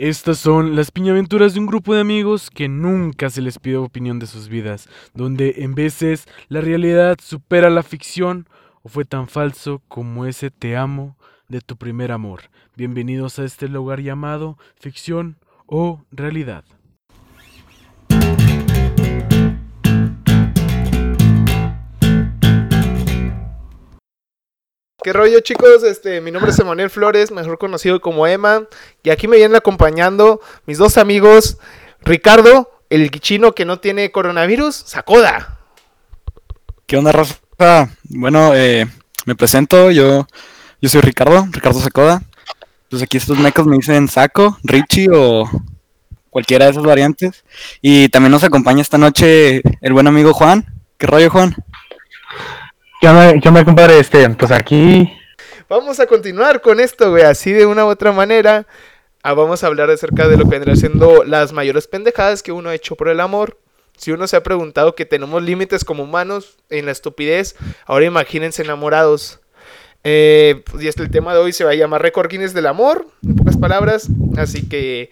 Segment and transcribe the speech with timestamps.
[0.00, 4.18] Estas son las piñaventuras de un grupo de amigos que nunca se les pide opinión
[4.18, 8.48] de sus vidas, donde en veces la realidad supera la ficción
[8.82, 11.18] o fue tan falso como ese te amo
[11.48, 12.44] de tu primer amor.
[12.76, 15.36] Bienvenidos a este lugar llamado ficción
[15.66, 16.64] o realidad.
[25.02, 25.82] ¿Qué rollo chicos?
[25.82, 28.64] Este, mi nombre es Emanuel Flores, mejor conocido como Emma,
[29.02, 31.56] y aquí me vienen acompañando mis dos amigos,
[32.02, 35.58] Ricardo, el chino que no tiene coronavirus, Sacoda.
[36.86, 37.88] ¿Qué onda, Rafa?
[38.10, 38.86] Bueno, eh,
[39.24, 40.26] me presento, yo,
[40.82, 42.22] yo soy Ricardo, Ricardo Sacoda.
[42.90, 45.48] Pues aquí estos mecos me dicen Saco, Richie o
[46.28, 47.44] cualquiera de esas variantes.
[47.80, 50.66] Y también nos acompaña esta noche el buen amigo Juan.
[50.98, 51.54] ¿Qué rollo, Juan?
[53.00, 53.98] ¿Qué onda, qué compadre?
[53.98, 55.10] Este, pues aquí.
[55.70, 58.66] Vamos a continuar con esto, güey, así de una u otra manera.
[59.22, 62.68] Ah, vamos a hablar acerca de lo que vendrá siendo las mayores pendejadas que uno
[62.68, 63.58] ha hecho por el amor.
[63.96, 68.62] Si uno se ha preguntado que tenemos límites como humanos en la estupidez, ahora imagínense
[68.62, 69.40] enamorados.
[70.04, 72.66] Eh, pues, y este el tema de hoy se va a llamar Record Guinness del
[72.66, 74.08] amor, en pocas palabras.
[74.36, 75.10] Así que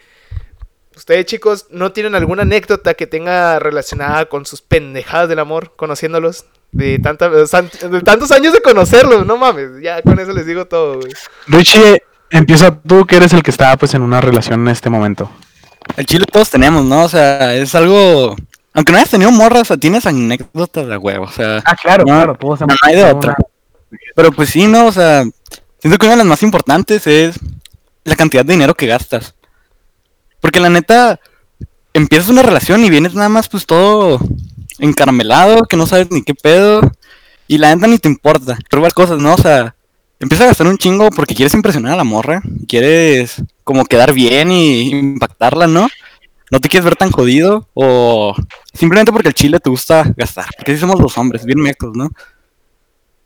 [0.95, 6.45] ustedes chicos, ¿no tienen alguna anécdota que tenga relacionada con sus pendejadas del amor, conociéndolos?
[6.71, 11.01] De, tanta, de tantos años de conocerlos, no mames, ya con eso les digo todo,
[11.01, 11.13] güey.
[11.47, 15.31] Richie, empieza tú que eres el que está pues en una relación en este momento.
[15.97, 17.05] El chile todos tenemos, ¿no?
[17.05, 18.37] O sea, es algo...
[18.75, 21.63] Aunque no hayas tenido morras, o sea, tienes anécdotas de huevo, o sea...
[21.65, 23.37] Ah, claro, no, claro, todos no hay de otra.
[24.15, 24.87] Pero pues sí, ¿no?
[24.87, 25.25] O sea,
[25.81, 27.37] siento que una de las más importantes es
[28.05, 29.35] la cantidad de dinero que gastas.
[30.41, 31.19] Porque la neta,
[31.95, 34.21] empiezas una relación y vienes nada más pues todo
[34.79, 36.81] encaramelado, que no sabes ni qué pedo.
[37.47, 38.59] Y la neta ni te importa.
[38.69, 39.35] Probar cosas, ¿no?
[39.35, 39.75] O sea,
[40.21, 42.43] empiezas a gastar un chingo porque quieres impresionar a la morra.
[42.67, 45.89] Quieres como quedar bien y impactarla, ¿no?
[46.51, 48.35] No te quieres ver tan jodido o
[48.73, 50.47] simplemente porque el chile te gusta gastar.
[50.57, 52.11] Porque así somos los hombres, bien mecos, ¿no?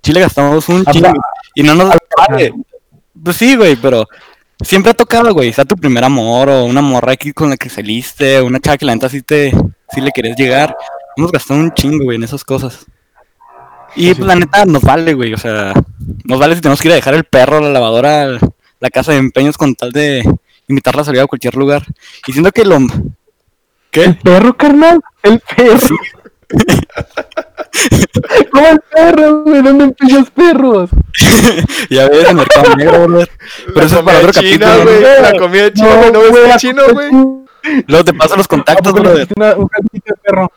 [0.02, 1.12] Chile gastamos un chingo
[1.54, 2.52] y no nos vale.
[3.22, 4.08] Pues sí, güey, pero
[4.60, 7.68] siempre ha tocado, güey, sea tu primer amor o una morra aquí con la que
[7.68, 9.52] saliste, una chava que la neta sí te,
[9.92, 10.76] sí le querés llegar.
[11.16, 12.86] Hemos gastado un chingo, güey, en esas cosas.
[13.94, 15.74] Y pues la neta nos vale, güey, o sea,
[16.24, 18.38] nos vale si tenemos que ir a dejar el perro, la lavadora,
[18.80, 20.22] la casa de empeños con tal de
[20.68, 21.82] invitarla a salir a cualquier lugar.
[22.26, 22.78] Y siento que lo...
[23.90, 24.04] ¿Qué?
[24.04, 25.00] ¿El perro, carnal?
[25.22, 25.96] El perro.
[28.52, 29.62] ¿Cómo el perro, güey?
[29.62, 30.90] ¿Dónde empiezas perros?
[31.90, 33.26] ya ves, el mercado negro, güey.
[33.74, 34.90] Pero eso es para otro china, capítulo.
[34.90, 35.02] güey.
[35.02, 35.22] ¿no?
[35.22, 36.12] La comida china, güey.
[36.12, 37.10] ¿No ves chino, güey?
[37.86, 39.58] Luego te paso los contactos, ¿A poco le brother.
[39.58, 40.50] un de perro.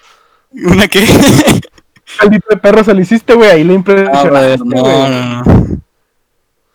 [0.71, 1.05] ¿Una qué?
[2.19, 3.49] Caldito de perro se lo hiciste, güey.
[3.49, 4.83] Ahí le No, impresionaste, brother, güey.
[4.83, 5.81] no, no, no.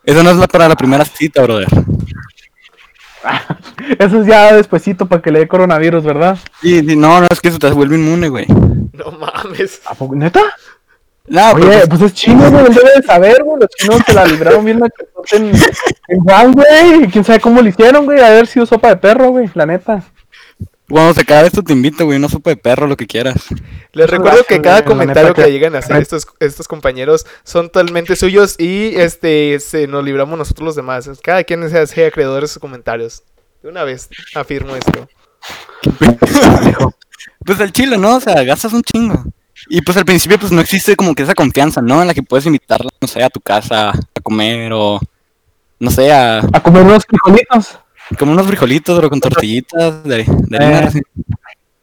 [0.04, 1.68] Eso no es la para la primera cita, brother.
[3.98, 6.38] Eso es ya despuesito para que le dé coronavirus, ¿verdad?
[6.60, 8.46] Sí, sí, no, no, es que eso te vuelve inmune, güey.
[8.48, 9.80] No mames.
[9.86, 10.14] ¿A poco?
[10.16, 10.40] ¿Neta?
[11.26, 13.60] No, Oye, pero pues es chino, güey, él debe de saber, güey.
[13.60, 15.52] Los chinos se la libraron bien machotote en,
[16.08, 17.08] en Juan, güey.
[17.12, 18.20] Quién sabe cómo lo hicieron, güey.
[18.20, 20.02] Haber sido sopa de perro, güey, la neta.
[20.90, 23.46] Cuando se acabe esto te invito, güey, una sopa de perro, lo que quieras.
[23.92, 28.56] Les recuerdo que cada comentario que- llegan a hacer estos, estos compañeros son totalmente suyos
[28.58, 31.08] y este se nos libramos nosotros los demás.
[31.22, 33.22] Cada quien se hace acreedor de sus comentarios.
[33.62, 35.08] De una vez afirmo esto.
[37.44, 38.16] Pues el chile, ¿no?
[38.16, 39.24] O sea, gastas un chingo.
[39.68, 42.00] Y pues al principio pues no existe como que esa confianza, ¿no?
[42.00, 45.00] En la que puedes invitarla, no sé, a tu casa a comer o,
[45.78, 47.78] no sé, a A comer unos frijolitos.
[48.18, 50.84] Como unos frijolitos o con tortillitas de, de harina, Eh.
[50.84, 51.00] así.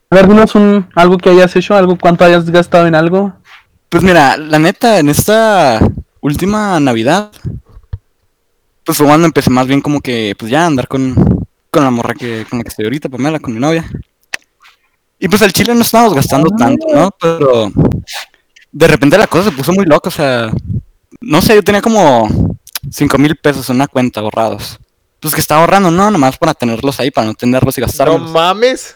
[0.10, 3.34] A ver, dinos un, algo que hayas hecho, algo, cuánto hayas gastado en algo.
[3.90, 5.80] Pues mira, la neta, en esta
[6.22, 7.32] última Navidad,
[8.84, 11.14] pues fue cuando empecé más bien como que, pues ya andar con,
[11.70, 13.86] con la morra que, con la que estoy ahorita, Pamela, con mi novia.
[15.20, 17.10] Y pues al chile no estábamos gastando tanto, ¿no?
[17.20, 17.72] Pero
[18.72, 20.52] de repente la cosa se puso muy loca, o sea,
[21.20, 22.30] no sé, yo tenía como
[22.92, 24.80] cinco mil pesos en una cuenta ahorrados.
[25.20, 28.31] Pues que estaba ahorrando, no, nomás para tenerlos ahí, para no tenerlos y No gastarlos.
[28.31, 28.96] mames.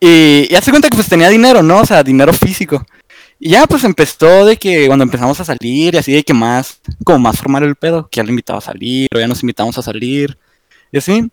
[0.00, 1.80] Y, y hace cuenta que pues tenía dinero, ¿no?
[1.80, 2.84] O sea, dinero físico.
[3.38, 6.80] Y ya pues empezó de que cuando empezamos a salir y así de que más,
[7.04, 9.76] como más formar el pedo, que ya lo invitaba a salir, o ya nos invitamos
[9.78, 10.36] a salir,
[10.92, 11.30] y así.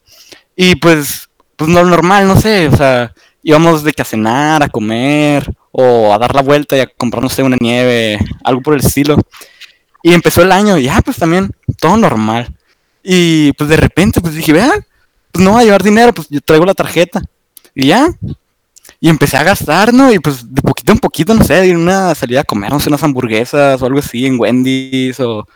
[0.56, 3.13] Y pues, pues no normal, no sé, o sea,
[3.44, 7.22] íbamos de que a cenar, a comer, o a dar la vuelta y a comprar,
[7.22, 9.18] no sé, una nieve, algo por el estilo.
[10.01, 12.56] Y empezó el año y ya pues también, todo normal.
[13.09, 14.69] Y pues de repente pues dije, vea,
[15.31, 17.21] pues no va a llevar dinero, pues yo traigo la tarjeta.
[17.74, 18.09] Y ya,
[19.00, 20.12] y empecé a gastar, ¿no?
[20.12, 22.69] Y pues de poquito en poquito, no sé, de ir a una salida a comer,
[22.69, 25.48] no sé, unas hamburguesas o algo así en Wendy's o,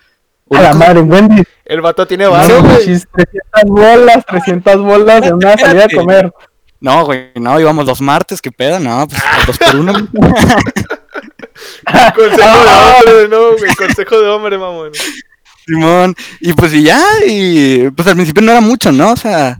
[0.49, 1.43] A la madre, Wendy.
[1.65, 2.73] El vato tiene No, varo, güey.
[2.73, 6.33] manches, 300 bolas, 300 bolas en una salida de comer.
[6.79, 9.93] No, güey, no, íbamos los martes, qué pedo, no, pues al dos por uno.
[12.15, 13.75] Consejo de hombre, no, güey.
[13.75, 14.91] Consejo de hombre, mamón.
[15.65, 19.11] Simón, y pues y ya, y pues al principio no era mucho, ¿no?
[19.11, 19.59] O sea,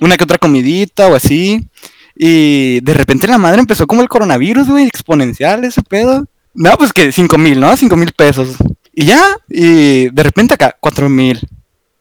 [0.00, 1.66] una que otra comidita o así.
[2.14, 6.26] Y de repente la madre empezó como el coronavirus, güey, exponencial ese pedo.
[6.54, 7.74] No, pues que cinco mil, ¿no?
[7.76, 8.56] Cinco mil pesos.
[8.92, 11.40] Y ya, y de repente acá, cuatro mil.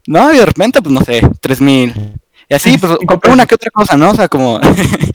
[0.08, 1.94] No, y de repente, pues no sé, tres mil.
[2.50, 4.12] Y así, pues compré una que otra cosa, ¿no?
[4.12, 4.60] O sea, como,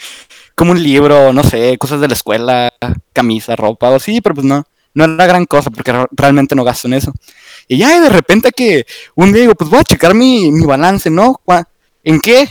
[0.54, 2.70] como un libro, no sé, cosas de la escuela,
[3.12, 4.64] camisa, ropa o así, pero pues no,
[4.94, 7.12] no era gran cosa porque re- realmente no gasto en eso.
[7.68, 11.10] Y ya, de repente que un día digo, pues voy a checar mi, mi balance,
[11.10, 11.40] ¿no?
[12.04, 12.48] ¿En qué?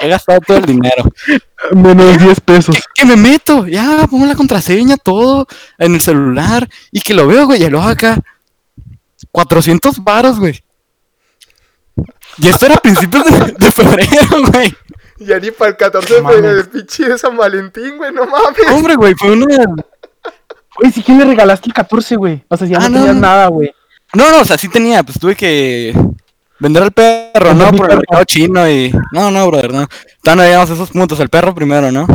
[0.00, 1.04] He gastado todo el dinero.
[1.72, 2.74] Menos 10 pesos.
[2.76, 3.66] ¿Qué, qué me meto?
[3.66, 5.46] Ya, pongo la contraseña, todo,
[5.78, 8.18] en el celular, y que lo veo, güey, y luego acá,
[9.30, 10.62] 400 varos, güey.
[12.38, 14.74] Y esto era a principios de, de febrero, güey.
[15.18, 18.66] Ya ni para el 14 de febrero, el pinche de San Valentín, güey, no mames.
[18.72, 19.46] Hombre, güey, fue una...
[20.76, 22.44] Güey, si quién le regalaste el 14, güey.
[22.48, 22.96] O sea, si ya Ah, no, no.
[22.98, 23.72] tenías nada, güey.
[24.14, 25.94] No, no, o sea, sí tenía, pues tuve que
[26.60, 27.72] vender al perro, ¿no?
[27.72, 28.92] Por el mercado chino y...
[29.12, 29.86] No, no, brother, no.
[30.22, 32.06] Todavía no llegamos a esos puntos, el perro primero, ¿no?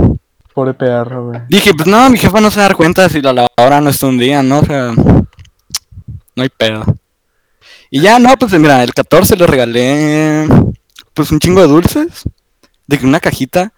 [0.53, 1.41] Pobre perro, güey.
[1.49, 3.89] Dije, pues no, mi jefa no se va a dar cuenta si la lavadora no
[3.89, 4.59] está un día, ¿no?
[4.59, 6.83] O sea, no hay pedo.
[7.89, 10.47] Y ya, no, pues mira, el 14 le regalé,
[11.13, 12.23] pues un chingo de dulces,
[12.87, 13.73] de que una cajita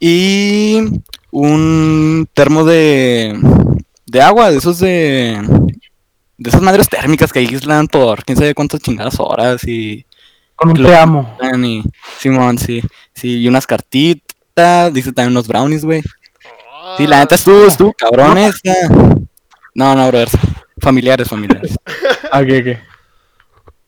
[0.00, 3.38] y un termo de,
[4.06, 5.40] de agua, de esos de,
[6.38, 10.04] de esas madres térmicas que aíslan por quién sabe cuántas chingadas horas y
[10.54, 11.36] Con un te amo.
[11.64, 11.82] y
[12.18, 12.82] Simón, sí,
[13.14, 16.02] sí, y unas cartitas, dice también unos brownies, güey.
[16.96, 18.72] Sí, la neta estuvo, estuvo cabrón esta.
[19.74, 20.28] No, no, brother.
[20.80, 21.74] Familiares, familiares.
[22.32, 22.78] Ah, ¿qué, qué?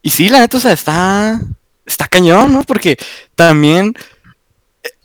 [0.00, 1.40] Y sí, la neta, o sea, está.
[1.84, 2.62] Está cañón, ¿no?
[2.62, 2.96] Porque
[3.34, 3.94] también.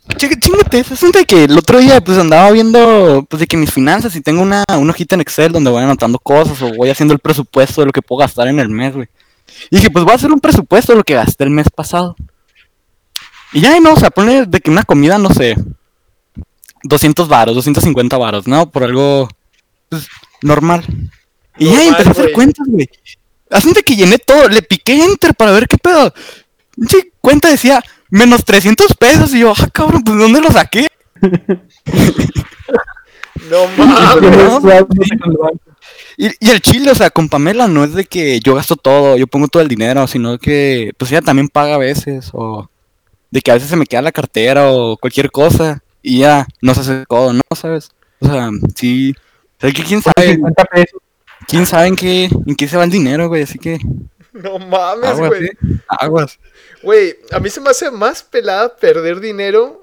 [0.10, 3.58] Ch- Chingate, es asunto de que el otro día, pues andaba viendo, pues de que
[3.58, 6.90] mis finanzas y tengo una, una hojita en Excel donde voy anotando cosas o voy
[6.90, 9.08] haciendo el presupuesto de lo que puedo gastar en el mes, güey.
[9.70, 12.16] Y dije, pues voy a hacer un presupuesto de lo que gasté el mes pasado.
[13.52, 15.56] Y ya, no, o sea, pone de que una comida, no sé,
[16.84, 18.70] 200 varos, 250 varos, ¿no?
[18.70, 19.30] Por algo,
[19.90, 20.08] pues,
[20.42, 20.84] normal.
[21.58, 22.90] Y ya, y Normal, empecé a hacer cuentas, güey.
[23.76, 26.12] De que llené todo, le piqué enter para ver qué pedo.
[26.90, 27.84] Sí, cuenta decía
[28.14, 30.88] menos 300 pesos y yo, ah, cabrón, pues ¿de dónde lo saqué?
[33.50, 34.62] No mames.
[34.62, 35.62] banco.
[36.16, 39.18] Y, y el chile, o sea, con Pamela no es de que yo gasto todo,
[39.18, 42.70] yo pongo todo el dinero, sino que pues ella también paga a veces, o
[43.32, 46.74] de que a veces se me queda la cartera o cualquier cosa y ya no
[46.74, 47.42] se hace todo, ¿no?
[47.54, 47.92] ¿Sabes?
[48.20, 49.14] O sea, sí.
[49.58, 51.02] O sea, que quién sabe, 50 pesos.
[51.48, 53.80] quién sabe en qué, en qué se va el dinero, güey, así que
[54.34, 55.46] No mames, aguas, güey.
[55.46, 55.58] ¿eh?
[55.88, 56.40] aguas.
[56.82, 59.82] Güey, a mí se me hace más pelada perder dinero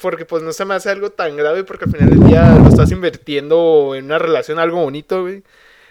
[0.00, 2.68] porque pues no se me hace algo tan grave porque al final del día lo
[2.68, 5.42] estás invirtiendo en una relación algo bonito, güey.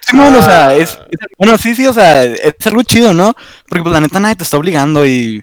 [0.01, 0.75] Sí, no, o sea, Ah.
[0.75, 3.33] es, es- bueno, sí, sí, o sea, es algo chido, ¿no?
[3.69, 5.41] Porque pues la neta nadie te está obligando y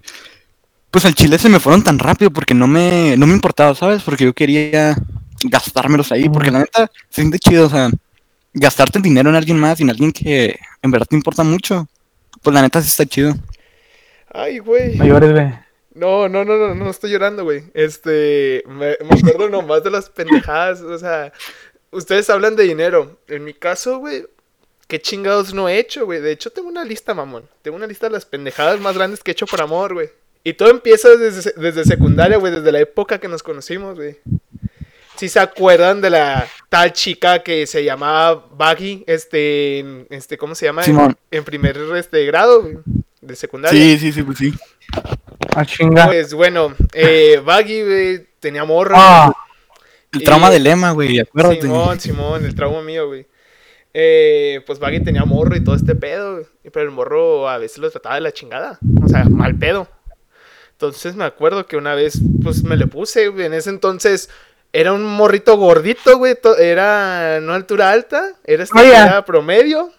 [0.90, 4.02] pues al chile se me fueron tan rápido porque no me, no me importaba, ¿sabes?
[4.02, 4.96] Porque yo quería
[5.44, 7.88] gastármelos ahí, porque la neta se siente chido, o sea,
[8.52, 11.88] gastarte el dinero en alguien más y en alguien que en verdad te importa mucho,
[12.42, 13.34] pues la neta sí está chido.
[14.28, 14.96] Ay, güey.
[14.96, 15.52] No llores, güey.
[15.92, 17.64] No, no, no, no, no estoy llorando, güey.
[17.74, 21.32] Este, me, me acuerdo nomás de las pendejadas, o sea,
[21.90, 23.18] ustedes hablan de dinero.
[23.26, 24.24] En mi caso, güey,
[24.86, 26.20] qué chingados no he hecho, güey.
[26.20, 27.48] De hecho, tengo una lista, mamón.
[27.62, 30.10] Tengo una lista de las pendejadas más grandes que he hecho por amor, güey.
[30.42, 34.18] Y todo empieza desde, desde secundaria, güey, desde la época que nos conocimos, güey.
[35.16, 40.54] Si se acuerdan de la tal chica que se llamaba Baggy, este, en- este, ¿cómo
[40.54, 40.80] se llama?
[40.82, 41.16] En, Simón.
[41.30, 42.66] en primer este, grado,
[43.20, 43.78] de secundaria.
[43.78, 44.54] Sí, sí, sí, pues sí.
[45.54, 46.06] A chinga.
[46.06, 48.94] Pues bueno, eh, Baggy, güey, tenía morro.
[48.96, 49.30] Ah,
[50.12, 51.60] El trauma Y- del lema, güey, acuérdate.
[51.62, 53.26] Simón, Simón, el trauma mío, güey.
[53.92, 56.46] Eh, pues Baggy tenía morro y todo este pedo, güey.
[56.72, 58.78] Pero el morro a veces lo trataba de la chingada.
[59.04, 59.88] O sea, mal pedo.
[60.72, 63.46] Entonces me acuerdo que una vez, pues me le puse, güey.
[63.46, 64.30] En ese entonces
[64.72, 66.36] era un morrito gordito, güey.
[66.58, 69.90] Era no altura alta, era estatura promedio.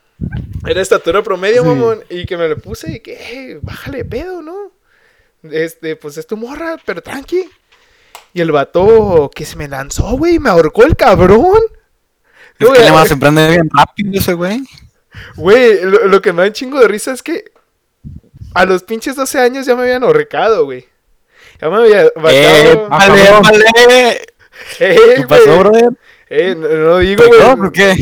[0.67, 1.67] Era estatura promedio, Sí.
[1.67, 2.03] mamón.
[2.09, 4.71] Y que me le puse y que, "Eh, bájale pedo, ¿no?
[5.43, 7.49] Este, pues es tu morra, pero tranqui.
[8.33, 11.59] Y el vato que se me lanzó, güey, me ahorcó el cabrón.
[12.59, 14.61] Es Güey, que se prende bien rápido ese, güey.
[15.35, 17.51] Güey, lo, lo que me da un chingo de risa es que
[18.53, 20.87] a los pinches 12 años ya me habían ahorcado, güey.
[21.59, 22.11] Ya me había ¡Eh,
[22.89, 24.21] ah, vale, vale!
[24.79, 25.89] Eh, ¿Qué pasó, brother?
[26.29, 27.55] Eh, no, no digo, ¿Pero güey.
[27.57, 27.93] ¿Por qué?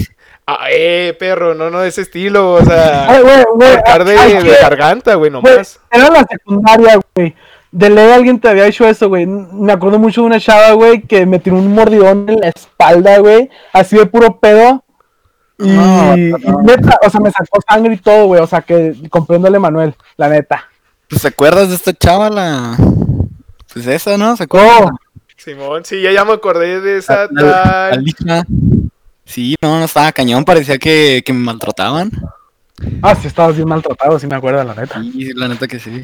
[0.45, 3.69] Ah, eh, perro, no, no, de ese estilo, o sea, Ay, güey, güey,
[4.05, 4.55] de, ay, de ¿qué?
[4.61, 5.79] garganta, güey, Güey, nomás.
[5.91, 7.35] era la secundaria, güey.
[7.71, 9.27] De ley alguien te había hecho eso, güey.
[9.27, 13.19] Me acuerdo mucho de una chava, güey, que me tiró un mordidón en la espalda,
[13.19, 13.47] güey.
[13.73, 14.83] Así de puro pedo.
[15.59, 16.61] Y, No, y no.
[16.63, 18.41] neta, o sea, me sacó sangre y todo, güey.
[18.41, 20.67] O sea, que compréndole Manuel, la neta.
[21.09, 22.75] Pues, ¿te acuerdas de esta chava, la...
[23.71, 24.35] Pues esa, ¿no?
[24.35, 24.85] ¿Se acuerdan?
[24.85, 24.89] Oh,
[25.53, 27.89] Simón, sí, ya, ya me acordé de esa La- tal.
[27.91, 28.45] la lija.
[29.25, 32.11] Sí, no, no estaba cañón, parecía que, que me maltrataban.
[33.01, 34.99] ah, sí, estabas bien maltratado, sí me acuerdo, la neta.
[35.03, 36.03] Y la neta que sí.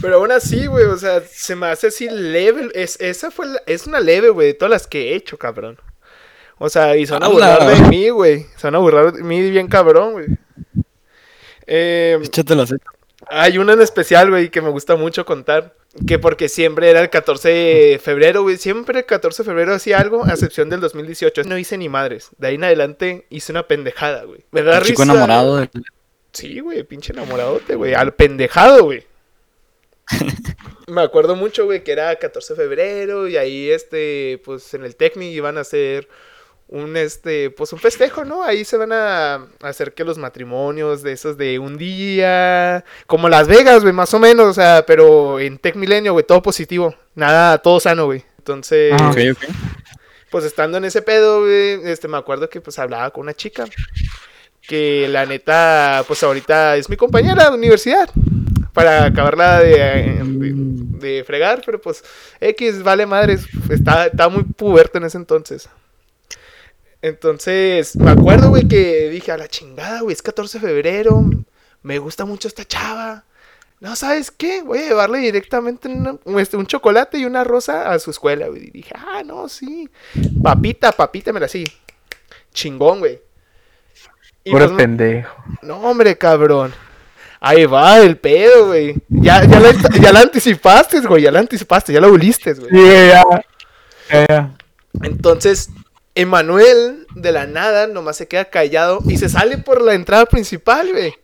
[0.00, 2.68] Pero aún así, güey, o sea, se me hace así leve.
[2.74, 5.78] Es, esa fue la- es una leve, güey, de todas las que he hecho, cabrón.
[6.58, 7.32] O sea, y se van a ¡Hala!
[7.58, 8.46] burlar de mí, güey.
[8.56, 10.26] Se van a burlar de mí bien cabrón, güey.
[11.66, 12.74] Eh, Échatelo así.
[13.28, 15.74] Hay una en especial, güey, que me gusta mucho contar.
[16.06, 18.58] Que porque siempre era el 14 de febrero, güey.
[18.58, 21.44] Siempre el 14 de febrero hacía algo, a excepción del 2018.
[21.44, 22.30] No hice ni madres.
[22.36, 24.44] De ahí en adelante hice una pendejada, güey.
[24.50, 25.12] Me da El chico risa.
[25.12, 25.70] enamorado de...
[26.32, 27.94] Sí, güey, pinche enamoradote, güey.
[27.94, 29.06] Al pendejado, güey.
[30.86, 34.96] Me acuerdo mucho, güey, que era 14 de febrero y ahí, este, pues en el
[34.96, 36.08] Tecmi iban a hacer
[36.68, 38.42] un, este, pues un festejo, ¿no?
[38.42, 43.46] Ahí se van a hacer que los matrimonios de esos de un día, como Las
[43.46, 47.58] Vegas, güey, más o menos, o sea, pero en Tec Milenio, güey, todo positivo, nada,
[47.58, 48.24] todo sano, güey.
[48.38, 49.12] Entonces, Ah,
[50.30, 53.64] pues estando en ese pedo, güey, este, me acuerdo que pues hablaba con una chica
[54.62, 58.10] que la neta, pues ahorita es mi compañera de universidad
[58.72, 60.52] para acabarla de, de,
[61.08, 62.02] de fregar, pero pues
[62.40, 65.68] X vale madres, está, estaba muy puberto en ese entonces.
[67.02, 71.24] Entonces, me acuerdo, güey, que dije, a la chingada, güey, es 14 de febrero,
[71.82, 73.24] me gusta mucho esta chava.
[73.78, 74.62] No, ¿sabes qué?
[74.62, 78.68] Voy a llevarle directamente una- este, un chocolate y una rosa a su escuela, güey.
[78.68, 79.88] Y dije, ah, no, sí.
[80.42, 81.64] Papita, papita, me la sí.
[82.52, 83.20] Chingón, güey.
[84.50, 85.36] Pobre pues, pendejo.
[85.62, 86.72] no, hombre, cabrón.
[87.38, 88.94] Ahí va el pedo, güey.
[89.08, 91.24] Ya, ya, la, ya la anticipaste, güey.
[91.24, 92.70] Ya la anticipaste, ya la oliste, güey.
[92.70, 93.22] Sí, ya.
[94.10, 94.54] Ya, ya.
[95.02, 95.68] Entonces,
[96.16, 100.90] Emanuel, de la nada, nomás se queda callado y se sale por la entrada principal,
[100.92, 101.14] güey.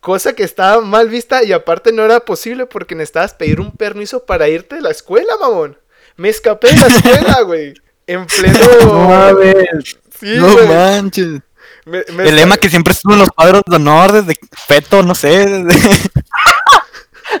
[0.00, 4.24] Cosa que estaba mal vista y aparte no era posible porque necesitabas pedir un permiso
[4.24, 5.76] para irte de la escuela, mamón.
[6.16, 7.74] Me escapé de la escuela, güey.
[8.06, 8.58] En pleno.
[8.82, 9.96] No mames.
[10.18, 10.68] Sí, no güey.
[10.68, 11.40] manches.
[11.84, 14.34] Me- me El lema que siempre estuvo en los cuadros de honor desde
[14.66, 15.46] feto, no sé.
[15.46, 16.10] desde-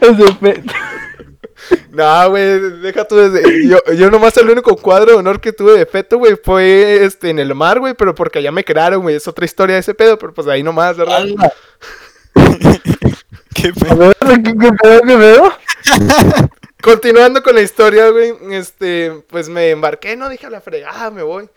[0.00, 0.62] Ese pe-
[1.90, 3.66] No, güey, deja tú desde...
[3.66, 7.30] Yo, yo nomás el único cuadro de honor que tuve de feto, güey, fue este,
[7.30, 9.94] en el mar, güey, pero porque allá me crearon, güey, es otra historia de ese
[9.94, 11.24] pedo, pero pues ahí nomás, ¿verdad?
[13.54, 15.52] Qué A pe- ver, ¿qué, qué pedo, qué pedo?
[16.82, 21.22] Continuando con la historia, güey, este, pues me embarqué, no dije a la fregada, me
[21.22, 21.48] voy.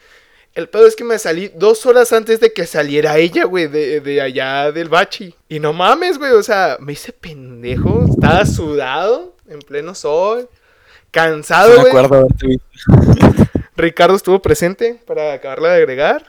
[0.55, 4.01] El pedo es que me salí dos horas antes de que saliera ella, güey, de,
[4.01, 5.33] de allá del bachi.
[5.47, 10.49] Y no mames, güey, o sea, me hice pendejo, estaba sudado, en pleno sol,
[11.11, 11.87] cansado, güey.
[11.87, 12.65] acuerdo haberte visto.
[13.77, 16.25] Ricardo estuvo presente para acabarla de agregar.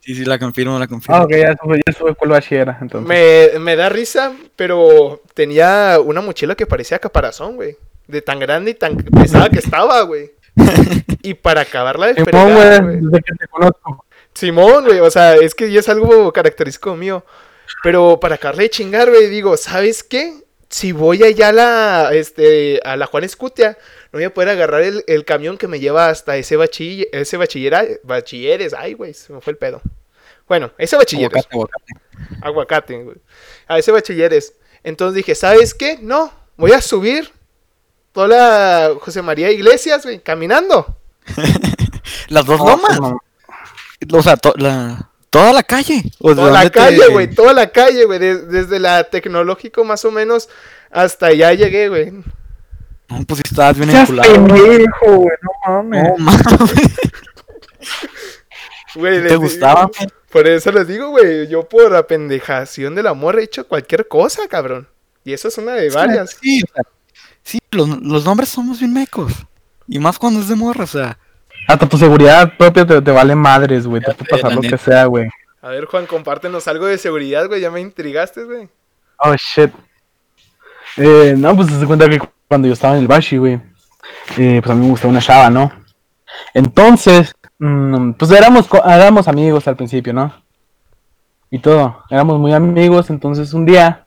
[0.00, 1.16] Sí, sí, la confirmo, la confirmo.
[1.16, 3.08] Ah, ok, ya sube, ya sube cuál bachillera, entonces.
[3.08, 7.76] Me, me da risa, pero tenía una mochila que parecía caparazón, güey.
[8.06, 10.32] De tan grande y tan pesada que estaba, güey.
[11.22, 14.04] Y para acabarla de Simón, fregar, güey, desde que te conozco.
[14.34, 17.24] Simón, güey, o sea, es que ya es algo característico mío.
[17.82, 20.34] Pero para acabarle de chingar, güey, digo, ¿sabes qué?
[20.70, 23.78] Si voy allá a la, este, a la Juan Escutia,
[24.12, 27.36] no voy a poder agarrar el, el camión que me lleva hasta ese bachiller, ese
[27.36, 29.80] bachillera, bachilleres, ay, güey, se me fue el pedo.
[30.46, 31.46] Bueno, ese bachilleres.
[31.50, 32.40] Aguacate, aguacate.
[32.40, 33.16] aguacate, güey.
[33.66, 34.54] A ese bachilleres.
[34.82, 35.98] Entonces dije, ¿sabes qué?
[36.00, 37.30] No, voy a subir
[38.18, 40.96] toda la José María Iglesias, güey, caminando.
[42.28, 42.98] Las dos lomas.
[43.00, 43.16] no.
[44.12, 46.02] O sea, to- la- toda la calle.
[46.18, 48.18] ¿O de Toda la te- calle, güey, toda la calle, güey.
[48.18, 50.48] de- desde la tecnológico más o menos
[50.90, 52.10] hasta allá llegué, güey.
[53.08, 54.32] No, pues estabas bien enculado.
[54.32, 56.02] pendejo, güey, no mames.
[56.02, 56.90] No mames.
[58.96, 59.88] Güey, ¿Te gustaba?
[59.96, 64.08] digo- por eso les digo, güey, yo por la pendejación del amor he hecho cualquier
[64.08, 64.88] cosa, cabrón.
[65.24, 66.36] Y eso es una de varias.
[66.40, 66.82] Sí, o sea,
[67.48, 69.32] sí los, los nombres somos bien mecos.
[69.86, 71.18] Y más cuando es de morra, o sea.
[71.66, 74.02] Hasta tu seguridad propia te, te vale madres, güey.
[74.02, 75.28] Te puede pasar lo que sea, güey.
[75.62, 77.60] A ver, Juan, compártenos algo de seguridad, güey.
[77.60, 78.68] Ya me intrigaste, güey.
[79.18, 79.70] Oh, shit.
[80.96, 83.60] Eh, no, pues se cuenta que cuando yo estaba en el Bashi, güey,
[84.36, 85.70] eh, pues a mí me gustaba una chava, ¿no?
[86.54, 90.32] Entonces, mm, pues éramos, co- éramos amigos al principio, ¿no?
[91.50, 94.04] Y todo, éramos muy amigos, entonces un día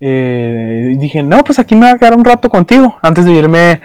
[0.00, 3.80] eh, dije, no, pues aquí me voy a quedar un rato contigo, antes de irme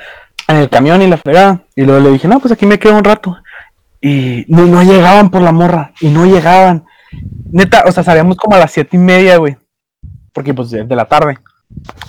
[0.48, 1.62] en el camión y la fregada.
[1.76, 3.38] Y luego le dije, no, pues aquí me quedo un rato.
[4.02, 5.92] Y no, no llegaban por la morra.
[6.00, 6.86] Y no llegaban.
[7.52, 9.58] Neta, o sea, salíamos como a las siete y media, güey.
[10.34, 11.38] Porque pues de, de la tarde.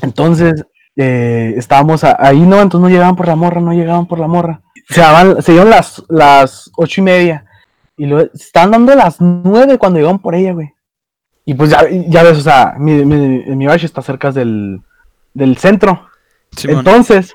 [0.02, 2.60] Entonces, eh, estábamos ahí, ¿no?
[2.60, 4.60] Entonces no llegaban por la morra, no llegaban por la morra.
[4.88, 7.44] Se, daban, se dieron las, las ocho y media.
[7.96, 10.72] Y luego estaban dando las nueve cuando llegaban por ella, güey.
[11.46, 13.16] Y pues ya, ya ves, o sea, mi, mi,
[13.56, 14.80] mi barrio está cerca del,
[15.32, 16.08] del centro.
[16.54, 16.78] Simón.
[16.78, 17.34] Entonces,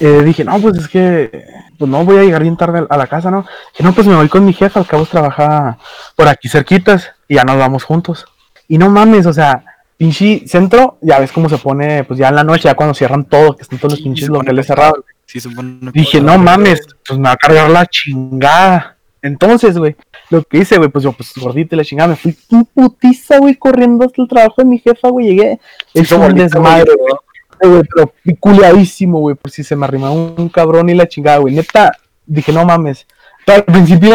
[0.00, 1.44] eh, dije, no, pues es que,
[1.78, 3.46] pues no voy a llegar bien tarde a la casa, ¿no?
[3.74, 5.78] Que no, pues me voy con mi jefa, al cabo trabaja
[6.16, 8.24] por aquí cerquitas y ya nos vamos juntos.
[8.68, 9.64] Y no mames, o sea,
[9.96, 13.24] pinche centro, ya ves cómo se pone, pues ya en la noche, ya cuando cierran
[13.26, 14.76] todo, que están todos los Sí, pinches locales pesado.
[14.80, 15.04] cerrados.
[15.26, 18.91] Sí, se pone- Dije, no mames, pues me va a cargar la chingada.
[19.22, 19.94] Entonces, güey,
[20.30, 23.38] lo que hice, güey, pues yo, pues gordito y la chingada, me fui un putiza,
[23.38, 25.60] güey, corriendo hasta el trabajo de mi jefa, güey, llegué.
[25.94, 27.82] Es Hizo un desmadre, güey.
[27.88, 31.54] pero piculeadísimo, güey, por si se me arrimaba un, cabrón y la chingada, güey.
[31.54, 31.92] Neta,
[32.26, 33.06] dije, no mames.
[33.46, 34.14] Pero al principio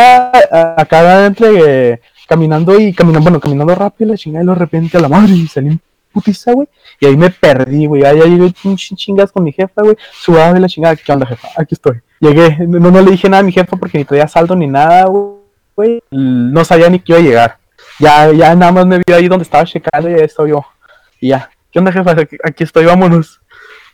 [0.52, 5.02] acá entre eh, caminando y caminando, bueno, caminando rápido la chingada y de repente a
[5.02, 5.80] la madre y salí
[7.00, 8.04] Y ahí me perdí, güey.
[8.04, 9.96] Ahí llegué chingas con mi jefa, güey.
[10.20, 10.96] Subaba de la chingada.
[10.96, 11.48] ¿Qué onda, jefa?
[11.58, 12.02] Aquí estoy.
[12.20, 12.58] Llegué.
[12.68, 15.06] No, no le dije nada a mi jefa porque ni traía saldo ni nada,
[15.76, 16.02] güey.
[16.12, 17.58] No sabía ni que iba a llegar.
[18.00, 20.66] Ya, ya nada más me vio ahí donde estaba checando y ya estoy yo.
[21.20, 21.50] Y ya.
[21.72, 22.16] ¿Qué onda, jefa?
[22.44, 23.40] Aquí, estoy, vámonos.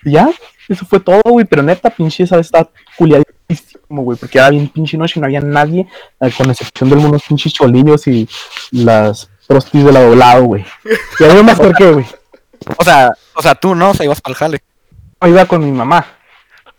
[0.04, 0.30] Y ya.
[0.70, 1.46] Eso fue todo, güey.
[1.46, 4.18] Pero neta, pinche esa estaba culiadísimo, güey.
[4.18, 5.88] Porque era bien pinche noche y no había nadie.
[6.22, 8.28] eh, Con excepción de algunos pinches cholillos y
[8.72, 10.66] las prostis de la doblado, güey.
[11.20, 12.06] Y ahí yo me acerqué, güey.
[12.78, 14.64] O sea, o sea, tú no, o sea, ibas para el jale.
[15.22, 16.06] Yo iba con mi mamá.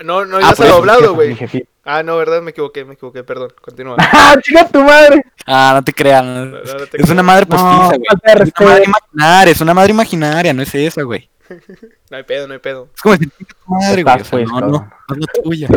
[0.03, 1.37] No, no, Ah, ya se pues, doblado, güey.
[1.85, 2.41] Ah, no, ¿verdad?
[2.41, 3.53] Me equivoqué, me equivoqué, perdón.
[3.61, 3.97] Continúa.
[3.99, 5.23] ¡Ah, chica tu madre!
[5.47, 6.25] Ah, no te creas.
[6.25, 7.11] No, no te es creas.
[7.11, 8.01] una madre No, postiza, güey.
[8.43, 11.29] es una madre imaginaria, es una madre imaginaria, no es esa, güey.
[12.11, 12.89] No hay pedo, no hay pedo.
[12.95, 14.15] Es como decir, "Chinga tu madre, güey.
[14.15, 14.93] O Estás, sea, pues, no, no, cabrón.
[15.09, 15.69] no es la tuya.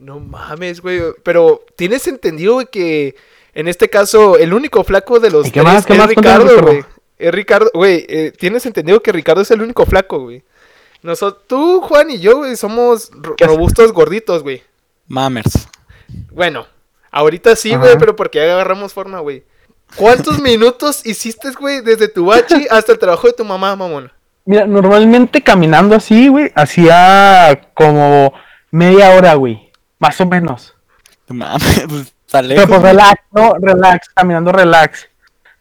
[0.00, 1.00] No mames, güey.
[1.22, 3.14] Pero tienes entendido, güey, que
[3.54, 5.86] en este caso el único flaco de los ¿Y qué tres más?
[5.86, 6.08] ¿Qué es más?
[6.08, 6.66] Ricardo, Ricardo.
[6.66, 6.84] güey.
[7.18, 8.04] Es Ricardo, güey.
[8.08, 10.42] eh, tienes entendido que Ricardo es el único flaco, güey.
[11.02, 14.62] Nosotros, tú, Juan y yo, güey, somos robustos gorditos, güey.
[15.06, 15.68] Mamers.
[16.32, 16.66] Bueno,
[17.10, 19.44] ahorita sí, güey, pero porque ya agarramos forma, güey.
[19.96, 24.10] ¿Cuántos minutos hiciste, güey, desde tu bachi hasta el trabajo de tu mamá, mamón?
[24.46, 28.32] Mira, normalmente caminando así, güey, hacía como
[28.70, 29.70] media hora, güey.
[29.98, 30.74] Más o menos.
[31.28, 35.08] No Mames, pues, está Pero pues relax, no, relax, caminando relax.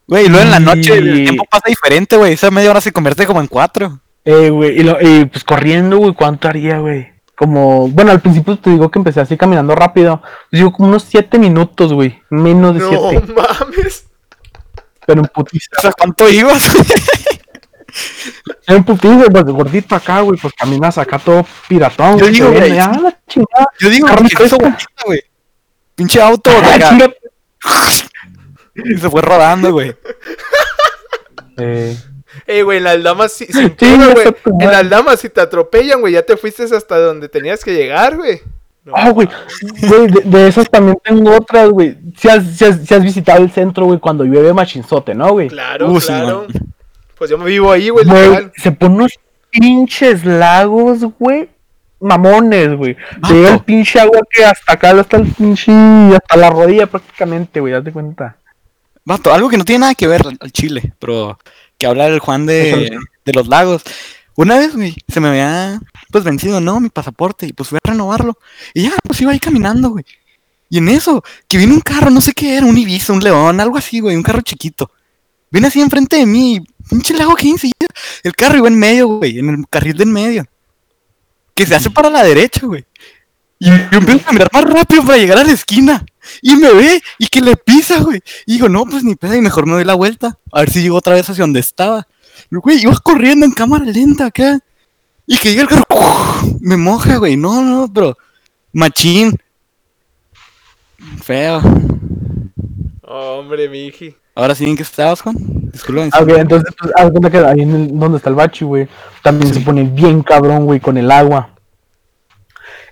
[0.08, 2.34] Güey, y luego en la noche el Y- tiempo pasa diferente, güey.
[2.34, 4.00] Esa media hora se convierte como en cuatro.
[4.26, 7.12] Eh, güey, y, lo- y, pues corriendo, güey, ¿cuánto haría, güey?
[7.36, 10.22] Como, bueno, al principio te digo que empecé así caminando rápido.
[10.22, 12.22] Pues digo, como unos siete minutos, güey.
[12.30, 13.34] Menos de No siete.
[13.34, 14.06] mames.
[15.06, 15.68] Pero en putiza.
[15.78, 16.64] O sea, ¿cuánto ibas?
[18.68, 22.98] En putiza, pues gordito acá, güey, pues caminas acá todo piratón, Yo digo, güey, ah,
[23.04, 23.68] la chingada.
[23.80, 24.58] Yo digo, fresca.
[24.58, 25.22] bolita, güey.
[25.96, 27.14] Pinche auto, Ah, acá, chinga.
[28.76, 29.96] y se fue rodando, güey.
[31.58, 31.96] Eh,
[32.48, 34.36] Eh, güey, en las damas, si, sin Sí, güey.
[34.60, 38.18] En las damas, si te atropellan, güey, ya te fuiste hasta donde tenías que llegar,
[38.18, 38.42] güey.
[38.84, 39.30] No, Ah, güey,
[39.88, 41.96] güey, de, de esas también tengo otras, güey.
[42.18, 45.48] Si has, si, has, si has visitado el centro, güey, cuando llueve machinzote, ¿no, güey?
[45.48, 46.48] Claro, Uh, claro.
[47.18, 48.06] Pues yo me vivo ahí, güey,
[48.58, 49.12] se ponen unos
[49.52, 51.48] pinches lagos, güey.
[52.04, 52.96] Mamones, güey.
[53.30, 57.74] Llega el pinche agua que hasta acá, hasta el pinche, hasta la rodilla prácticamente, güey,
[57.74, 58.38] date cuenta.
[59.06, 61.38] Vato, algo que no tiene nada que ver al Chile, pero
[61.78, 63.84] que habla el Juan de, de los lagos.
[64.36, 65.80] Una vez, güey, se me había
[66.12, 66.80] pues vencido, ¿no?
[66.80, 68.38] Mi pasaporte, y pues fui a renovarlo.
[68.74, 70.06] Y ya, pues iba ahí caminando, güey.
[70.70, 73.60] Y en eso, que viene un carro, no sé qué era, un Ibiza, un León,
[73.60, 74.90] algo así, güey, un carro chiquito.
[75.52, 77.88] Viene así enfrente de mí, pinche lago que enseguida.
[78.24, 80.46] El carro iba en medio, güey, en el carril de en medio.
[81.56, 82.86] Que se hace para la derecha, güey.
[83.60, 86.06] Y yo empiezo a mirar más rápido para llegar a la esquina.
[86.42, 88.22] Y me ve y que le pisa, güey.
[88.46, 90.38] Y digo, no, pues ni pedo, y mejor me doy la vuelta.
[90.52, 92.08] A ver si llego otra vez hacia donde estaba.
[92.50, 94.60] Pero, Güey, iba corriendo en cámara lenta acá.
[95.26, 95.86] Y que llega el carro,
[96.60, 97.38] me moja, güey.
[97.38, 98.18] No, no, pero
[98.74, 99.38] machín.
[101.22, 101.62] Feo.
[103.04, 104.16] Hombre, mi hiji.
[104.36, 105.63] Ahora sí, ¿en qué estabas, Juan?
[105.74, 106.04] Disculpa.
[106.12, 108.88] Ah, ok, entonces, pues, haz cuenta que ahí en el, donde está el bachi, güey,
[109.24, 111.50] también se pone bien cabrón, güey, con el agua.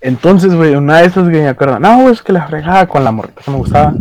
[0.02, 3.04] Entonces, güey, una de esas, güey, me acuerdo, no, güey, es que la fregaba con
[3.04, 3.94] la morrita que me gustaba.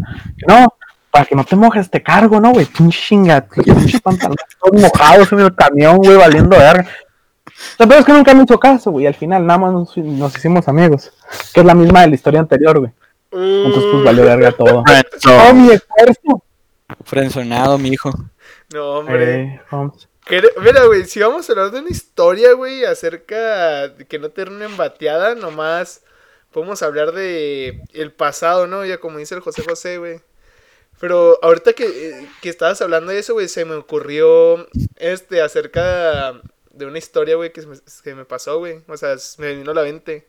[0.49, 0.75] No,
[1.11, 2.65] para que no te mojes, te cargo, ¿no, güey?
[2.65, 6.89] Pinche chinga, pinches pantalones todos mojados en el camión, güey, valiendo verga.
[7.79, 10.35] Lo peor es que nunca me hizo caso, güey, al final nada más nos, nos
[10.35, 11.13] hicimos amigos.
[11.53, 12.93] Que es la misma de la historia anterior, güey.
[13.31, 14.83] Entonces, pues, valió verga todo.
[15.21, 16.43] Todo mi esfuerzo.
[17.05, 18.11] Frenzonado, mi hijo.
[18.75, 19.63] No, hombre.
[20.31, 24.31] Eh, Mira, güey, si vamos a hablar de una historia, güey, acerca de que no
[24.31, 26.03] terminen bateada, nomás
[26.53, 28.85] podemos hablar de el pasado, ¿no?
[28.85, 30.21] Ya como dice el José José, güey.
[31.01, 36.41] Pero ahorita que, eh, que estabas hablando de eso, güey, se me ocurrió este acerca
[36.73, 38.83] de una historia, güey, que, se me- que me pasó, güey.
[38.87, 40.29] O sea, me vino a la mente.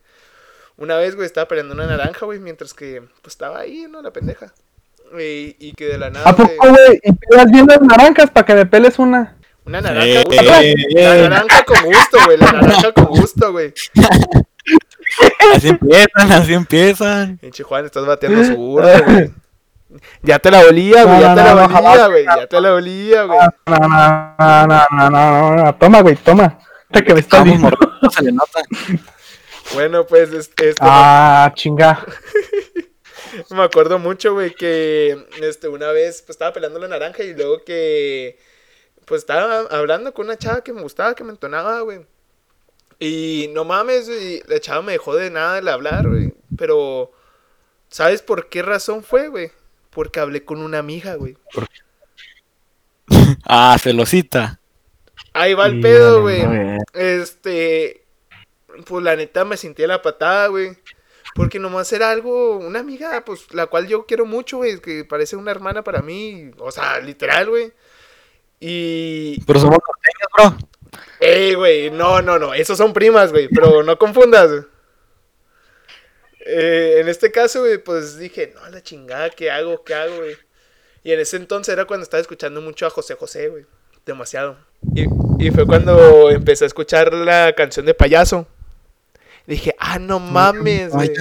[0.77, 4.01] Una vez, güey, estaba peleando una naranja, güey, mientras que pues estaba ahí, ¿no?
[4.01, 4.53] La pendeja.
[5.19, 6.29] Y, y que de la nada.
[6.29, 6.99] ¿A poco, güey, güey?
[7.03, 9.35] ¿Y pelas bien las naranjas para que me peles una?
[9.65, 10.39] Una naranja, Eh, güey.
[10.39, 11.21] eh, La eh.
[11.29, 12.37] naranja con gusto, güey.
[12.37, 13.73] La naranja con gusto, güey.
[15.55, 17.37] Así empiezan, así empiezan.
[17.37, 19.31] Pinche Juan, estás bateando su burro, güey.
[20.23, 21.15] Ya te la olía, güey.
[21.17, 22.25] No, Ya no, te la olía, güey.
[22.25, 23.39] Ya te la olía, güey.
[23.67, 25.09] No, no, no, no, no, no,
[25.55, 25.75] no, no.
[25.75, 26.59] Toma, güey, toma.
[26.89, 27.43] Hasta que me estás
[28.13, 28.61] se le nota.
[29.73, 31.99] Bueno, pues este, este, Ah, chinga.
[33.49, 37.63] me acuerdo mucho, güey, que este, una vez pues, estaba pelando la naranja y luego
[37.63, 38.37] que
[39.05, 42.05] pues estaba hablando con una chava que me gustaba, que me entonaba, güey.
[42.99, 46.33] Y no mames, güey, la chava me dejó de nada el hablar, güey.
[46.57, 47.11] Pero,
[47.89, 49.51] ¿sabes por qué razón fue, güey?
[49.91, 51.37] Porque hablé con una amiga, güey.
[53.45, 54.59] Ah, celosita.
[55.33, 56.43] Ahí va el Sí, pedo, güey.
[56.43, 58.05] no, Este,
[58.85, 60.77] pues la neta me sentía la patada, güey.
[61.35, 65.35] Porque nomás era algo, una amiga, pues, la cual yo quiero mucho, güey, que parece
[65.35, 67.71] una hermana para mí, o sea, literal, güey.
[68.59, 70.67] Y, Pero somos norteños, bro.
[71.19, 74.65] ey, güey, no, no, no, esos son primas, güey, pero no confundas.
[76.45, 79.83] Eh, en este caso, güey, pues dije, no, la chingada, ¿qué hago?
[79.83, 80.35] ¿Qué hago, güey?
[81.03, 83.65] Y en ese entonces era cuando estaba escuchando mucho a José José, güey,
[84.05, 84.57] demasiado.
[84.93, 85.05] Y,
[85.39, 88.47] y fue cuando empecé a escuchar la canción de payaso.
[89.93, 91.11] Ah, no mames, güey.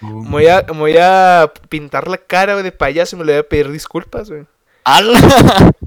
[0.00, 3.40] Me Voy a, me voy a pintar la cara de payaso y me le voy
[3.40, 4.46] a pedir disculpas, güey.
[4.84, 5.72] ¡Hala!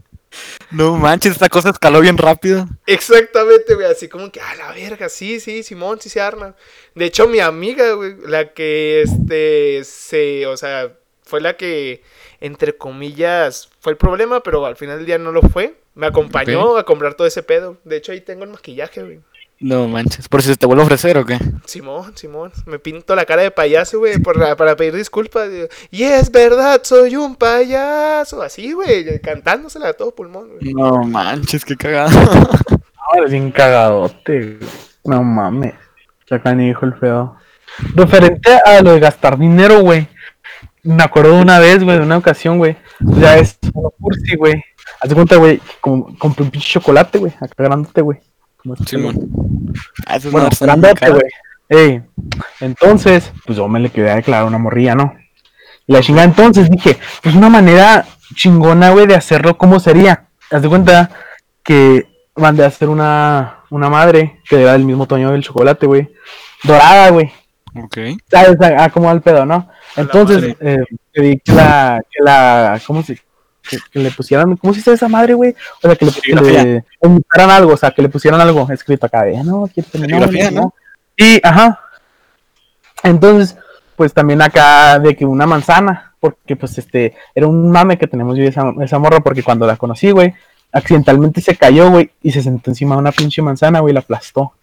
[0.71, 2.65] No manches, esta cosa escaló bien rápido.
[2.85, 6.55] Exactamente, güey, así como que, a la verga, sí, sí, Simón, sí se arma.
[6.95, 12.01] De hecho, mi amiga, güey, la que, este, se, o sea, fue la que,
[12.39, 15.75] entre comillas, fue el problema, pero al final del día no lo fue.
[15.95, 17.75] Me acompañó a comprar todo ese pedo.
[17.83, 19.19] De hecho, ahí tengo el maquillaje, güey.
[19.61, 20.27] No manches.
[20.27, 21.37] ¿Por si se te vuelve a ofrecer o qué?
[21.65, 25.49] Simón, Simón, me pinto la cara de payaso, güey, para pedir disculpas.
[25.91, 28.41] Y es verdad, soy un payaso.
[28.41, 30.73] Así, güey, cantándosela a todo pulmón, güey.
[30.73, 32.09] No manches, qué cagado.
[32.97, 34.69] Ahora es bien cagadote, güey.
[35.03, 35.75] No mames.
[36.27, 37.37] Ya dijo el feo.
[37.93, 40.07] Referente a lo de gastar dinero, güey.
[40.81, 42.77] Me acuerdo de una vez, güey, de una ocasión, güey.
[42.99, 44.63] Ya es uno cursi, güey.
[44.99, 48.19] Haz de cuenta, güey, compré un pinche chocolate, güey, acá grandote, güey.
[48.61, 49.73] Como Simón.
[50.05, 51.23] Ah, eso es Bueno, una razón grandote, güey.
[51.69, 52.01] Ey,
[52.59, 55.15] entonces, pues yo me le quedé a declarar una morrilla, ¿no?
[55.87, 60.27] Y la chingada, entonces dije, pues una manera chingona, güey, de hacerlo, ¿cómo sería?
[60.51, 61.09] Haz de cuenta
[61.63, 66.09] que mandé a hacer una, una madre que era del mismo toño del chocolate, güey.
[66.63, 67.31] Dorada, güey.
[67.73, 67.97] Ok.
[68.29, 68.57] ¿Sabes?
[68.77, 69.69] Ah, cómo va el pedo, ¿no?
[69.95, 73.17] Entonces, eh, pedí que la, que la, ¿cómo se,
[73.71, 75.55] que, que le pusieran, ¿cómo se dice esa madre, güey?
[75.81, 76.83] O sea, que le, que le
[77.51, 80.61] algo, o sea, que le pusieran algo escrito acá, de, no, quiero tener Serigrafía, novio,
[80.61, 80.73] ¿no?
[81.17, 81.79] Y, ajá.
[83.03, 83.57] Entonces,
[83.95, 88.37] pues también acá de que una manzana, porque pues este, era un mame que tenemos
[88.37, 90.33] yo esa, esa morra, porque cuando la conocí, güey,
[90.71, 94.01] accidentalmente se cayó, güey, y se sentó encima de una pinche manzana, güey, y la
[94.01, 94.53] aplastó.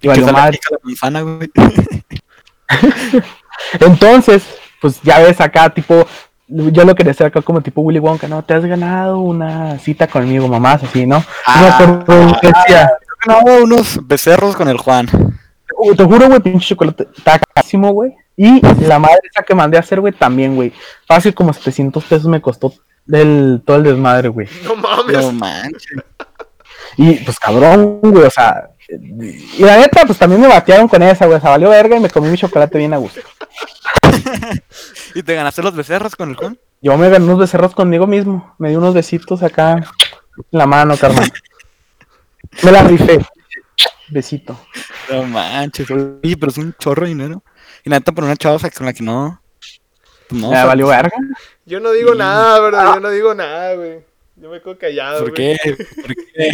[0.00, 0.58] Y valió madre.
[0.70, 1.50] la manzana, güey.
[3.80, 4.44] Entonces,
[4.80, 6.06] pues ya ves acá, tipo,
[6.46, 8.42] yo lo quería hacer acá como tipo Willy Wonka, ¿no?
[8.44, 11.24] Te has ganado una cita conmigo, mamás, así, ¿no?
[11.46, 12.90] No me acuerdo qué decía.
[13.26, 15.06] No, unos becerros con el Juan.
[15.96, 18.14] Te juro, güey, pinche chocolate, está carísimo, güey.
[18.36, 20.72] Y la madre esa que mandé a hacer, güey, también, güey.
[21.06, 22.72] Fácil como 700 pesos me costó
[23.06, 24.48] del, todo el desmadre, güey.
[24.64, 25.16] No mames.
[25.16, 25.86] No manches.
[26.96, 28.70] Y pues cabrón, güey, o sea.
[28.88, 31.38] Y la neta, pues también me batearon con esa, güey.
[31.38, 33.20] O sea, valió verga y me comí mi chocolate bien a gusto.
[35.14, 36.58] ¿Y te ganaste los becerros con el Juan?
[36.80, 38.54] Yo me gané unos becerros conmigo mismo.
[38.58, 39.84] Me di unos besitos acá en
[40.50, 41.30] la mano, carnal.
[42.62, 43.24] Me la rifé.
[44.08, 44.58] Besito.
[45.10, 45.90] No manches.
[45.90, 47.42] Oye, pero es un chorro de dinero.
[47.84, 49.40] Y la neta, por una chava con la que no.
[50.28, 51.16] pues no, sea, valió verga.
[51.64, 52.18] Yo no digo Sí.
[52.18, 52.94] nada, bro.
[52.94, 54.04] Yo no digo nada, güey.
[54.36, 55.56] Yo me quedo callado, ¿Por güey.
[55.58, 55.76] qué?
[56.02, 56.50] ¿Por qué?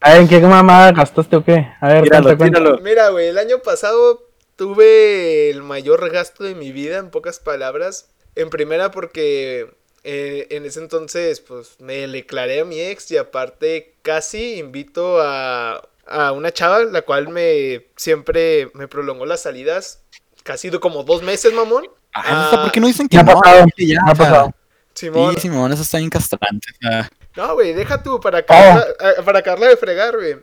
[0.00, 1.68] A ver, ¿en qué mamada gastaste o qué?
[1.80, 2.78] A ver, cuenta, tíralo.
[2.78, 4.29] Mira, güey, el año pasado
[4.60, 8.10] tuve el mayor gasto de mi vida, en pocas palabras.
[8.34, 9.72] En primera porque
[10.04, 15.88] eh, en ese entonces, pues, me declaré a mi ex y aparte casi invito a,
[16.06, 20.02] a una chava, la cual me siempre me prolongó las salidas.
[20.42, 21.88] Casi como dos meses, mamón.
[22.12, 23.24] Ah, sea, ¿por qué no dicen que no?
[23.40, 24.50] pasado, Que ya, ha pasado.
[24.92, 25.34] Simón.
[25.36, 26.66] Sí, Simón, eso está bien castrante.
[26.70, 28.84] o sea, No, güey, deja tú para acabarla,
[29.18, 30.36] a- para acabarla de fregar, güey.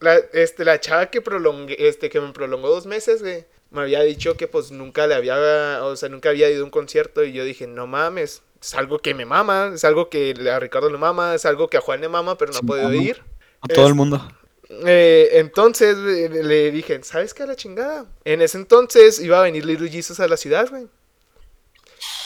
[0.00, 4.00] La, este, la chava que prolongué, este, que me prolongó dos meses, güey, me había
[4.02, 7.32] dicho que pues nunca le había, o sea, nunca había ido a un concierto y
[7.32, 10.98] yo dije, no mames, es algo que me mama, es algo que a Ricardo le
[10.98, 13.02] mama, es algo que a Juan le mama, pero no ha podido mama.
[13.02, 13.22] ir.
[13.60, 14.26] A todo Es- el mundo.
[14.86, 18.06] Eh, entonces le dije, ¿sabes qué a la chingada?
[18.24, 20.86] En ese entonces iba a venir Little Jesus a la ciudad, güey.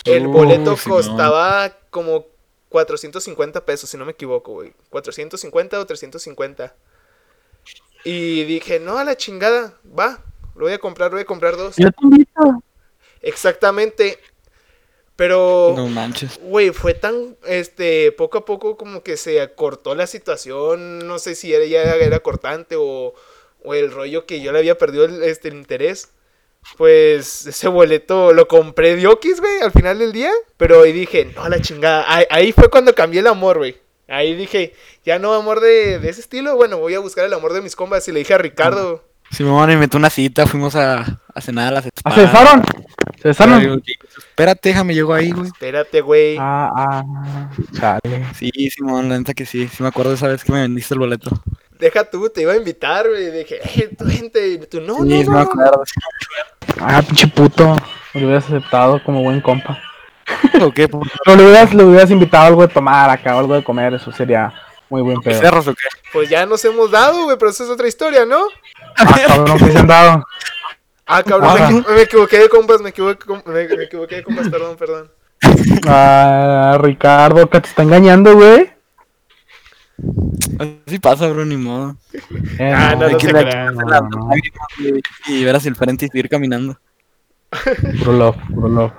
[0.05, 2.27] El boleto costaba como
[2.69, 4.75] 450 pesos, si no me equivoco, güey.
[4.91, 6.75] 450 o 350.
[8.05, 10.23] Y dije, no, a la chingada, va,
[10.55, 11.77] lo voy a comprar, voy a comprar dos.
[11.77, 12.63] Yo te invito.
[13.23, 14.19] Exactamente.
[15.17, 15.73] Pero...
[15.77, 16.39] No manches.
[16.43, 21.35] Güey, fue tan, este, poco a poco como que se acortó la situación, no sé
[21.35, 23.15] si era, ya era cortante o,
[23.63, 26.11] o el rollo que yo le había perdido el, este, el interés.
[26.77, 30.33] Pues ese boleto lo compré de Okis, güey, al final del día.
[30.57, 32.05] Pero ahí dije, no, la chingada.
[32.09, 33.84] Ahí, ahí fue cuando cambié el amor, güey.
[34.09, 36.57] Ahí dije, ya no amor de, de ese estilo.
[36.57, 38.07] Bueno, voy a buscar el amor de mis compas.
[38.09, 41.89] Y le dije a Ricardo, Simón inventó una cita, fuimos a, a cenar a las
[42.05, 42.63] Ah, ¿Se besaron?
[43.21, 43.83] ¿Se besaron?
[44.19, 45.47] Espérate, déjame, llego ahí, güey.
[45.49, 46.37] espérate, güey.
[46.39, 48.27] Ah, ah, chale.
[48.39, 49.67] Sí, Simón, la neta que sí.
[49.69, 51.31] Sí me acuerdo esa vez que me vendiste el boleto.
[51.79, 53.31] Deja tú, te iba a invitar, güey.
[53.31, 54.47] Dije, eh, tu gente.
[54.49, 55.41] Y tú, no, sí, no, sí no, me no".
[55.41, 55.83] acuerdo.
[56.81, 57.77] Ah, pinche puto.
[58.13, 59.79] Me lo hubieras aceptado como buen compa.
[60.63, 60.89] ¿O qué?
[60.89, 63.95] ¿Por Pero le hubieras, le hubieras invitado algo de tomar acá, o algo de comer,
[63.95, 64.53] eso sería
[64.89, 65.41] muy buen pedo.
[65.41, 65.87] cerros o qué?
[66.13, 68.39] Pues ya nos hemos dado, güey, pero eso es otra historia, ¿no?
[68.97, 70.25] Ah, cabrón, que se han dado.
[71.07, 74.77] Ah, cabrón, me, me equivoqué de compas, me equivoqué, me, me equivoqué de compas, perdón,
[74.77, 75.11] perdón.
[75.87, 78.73] Ah, Ricardo, que te está engañando, güey.
[80.87, 81.97] Así pasa, bro, ni modo.
[82.59, 83.75] Eh, Ah, no, no que te ir a creas.
[83.75, 84.31] no, no.
[85.27, 86.79] y ver hacia el frente y seguir caminando.
[88.01, 88.93] Puro love, puro love.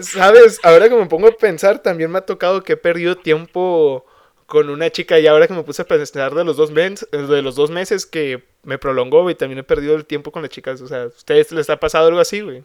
[0.00, 4.06] Sabes, ahora que me pongo a pensar, también me ha tocado que he perdido tiempo
[4.46, 7.42] con una chica y ahora que me puse a pensar de los dos, meses, de
[7.42, 10.80] los dos meses que me prolongó, güey, también he perdido el tiempo con las chicas.
[10.80, 12.64] O sea, ¿a ustedes les ha pasado algo así, güey?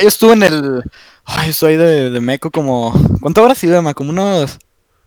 [0.00, 0.82] Yo estuve en el.
[1.24, 2.92] Ay, soy de, de Meco como.
[3.20, 3.94] ¿Cuánto habrá sido, Emma?
[3.94, 4.58] Como unos.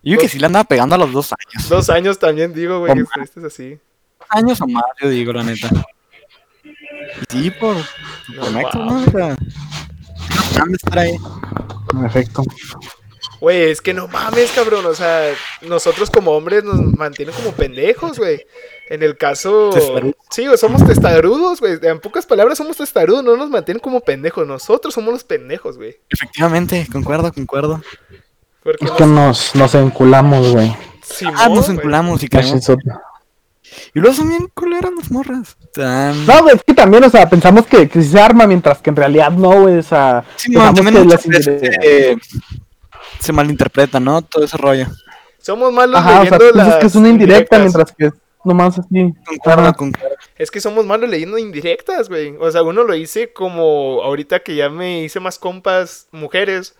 [0.04, 1.70] Yo que sí le andaba pegando a los dos años.
[1.70, 3.80] Dos años también digo, güey, que estuviste así.
[4.20, 5.70] Dos años o más, yo digo, la neta.
[7.30, 7.76] Sí, por.
[7.76, 8.78] No, por Meco.
[8.78, 9.04] ¿no?
[9.04, 9.38] O sea.
[10.56, 11.16] De estar ahí.
[11.94, 12.44] En efecto.
[13.40, 14.86] Güey, es que no mames, cabrón.
[14.86, 18.46] O sea, nosotros como hombres nos mantienen como pendejos, güey.
[18.90, 19.72] En el caso.
[19.74, 20.16] Testarudos.
[20.30, 21.80] Sí, güey, somos testarudos, güey.
[21.82, 23.24] En pocas palabras, somos testarudos.
[23.24, 24.48] No nos mantienen como pendejos.
[24.48, 26.00] Nosotros somos los pendejos, güey.
[26.10, 27.82] Efectivamente, concuerdo, concuerdo.
[28.80, 30.76] Es que nos, nos enculamos, güey.
[31.36, 32.70] Ah, nos enculamos y caemos.
[33.94, 35.58] Y luego son bien culeras las morras.
[35.74, 36.26] Tan...
[36.26, 39.32] No, güey, es que también, o sea, pensamos que, se arma, mientras que en realidad
[39.32, 41.28] no, güey, o sea, Sí, pensamos también que las
[41.84, 42.18] eh,
[43.20, 44.22] se malinterpreta, ¿no?
[44.22, 44.88] Todo ese rollo.
[45.40, 47.60] Somos malos Ajá, o sea, leyendo piensas las que es una indirecta, indirectas.
[47.60, 49.14] mientras que es nomás así.
[49.26, 49.74] Concuerdo.
[50.38, 52.36] Es que somos malos leyendo indirectas, güey.
[52.40, 56.76] O sea, uno lo hice como ahorita que ya me hice más compas mujeres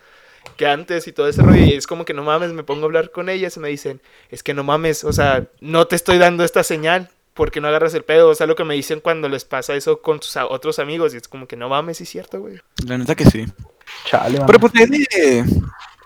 [0.58, 1.64] que antes y todo ese rollo.
[1.64, 4.02] Y es como que no mames, me pongo a hablar con ellas y me dicen,
[4.30, 7.94] es que no mames, o sea, no te estoy dando esta señal porque no agarras
[7.94, 8.30] el pedo.
[8.30, 11.14] O sea, lo que me dicen cuando les pasa eso con sus a- otros amigos.
[11.14, 12.60] Y es como que no mames, sí es cierto, güey.
[12.86, 13.46] La neta que sí.
[14.06, 15.46] Chale, Pero pues es de,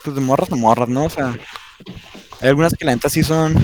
[0.04, 1.06] pues de morras a morras, ¿no?
[1.06, 1.38] O sea,
[2.42, 3.56] hay algunas que la neta sí son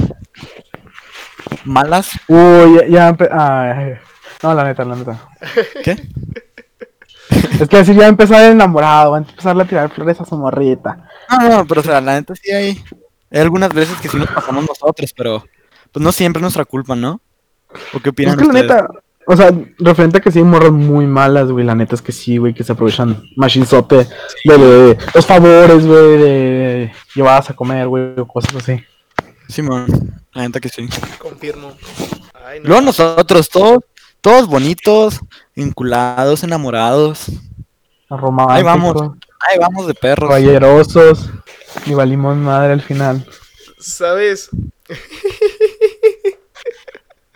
[1.66, 2.12] malas.
[2.28, 3.94] Uy, ya, ya ay,
[4.44, 5.30] No, la neta, la neta.
[5.84, 5.96] ¿Qué?
[7.60, 11.08] Es que así ya empezar enamorado, va a empezarle a tirar flores a su morrita.
[11.30, 12.84] No, no, pero o sea, la neta sí hay,
[13.30, 15.44] hay algunas veces que sí nos pasamos nosotros, pero
[15.92, 17.22] pues no siempre es nuestra culpa, ¿no?
[17.94, 18.90] ¿O qué Es opinan que la neta,
[19.28, 22.12] o sea, referente a que sí hay morras muy malas, güey, la neta es que
[22.12, 24.08] sí, güey, que se aprovechan machinzote
[24.44, 28.84] de, de los favores, güey, de llevadas a comer, güey, o cosas así.
[29.48, 29.86] Simón,
[30.34, 30.88] la neta que sí.
[31.20, 31.74] Confirmo.
[32.46, 32.68] Ay, no.
[32.68, 33.84] Luego nosotros, todos,
[34.22, 35.20] todos bonitos,
[35.56, 37.26] vinculados, enamorados.
[38.10, 39.18] Románticos, Ahí vamos.
[39.40, 40.30] Ahí vamos de perros.
[40.30, 41.30] caballerosos,
[41.86, 43.26] y valimos madre al final.
[43.80, 44.50] ¿Sabes?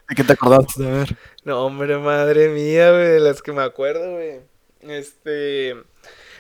[0.10, 1.18] ¿De qué te acordaste de ver?
[1.44, 4.42] No, hombre, madre mía, güey, de las que me acuerdo, güey.
[4.82, 5.76] Este,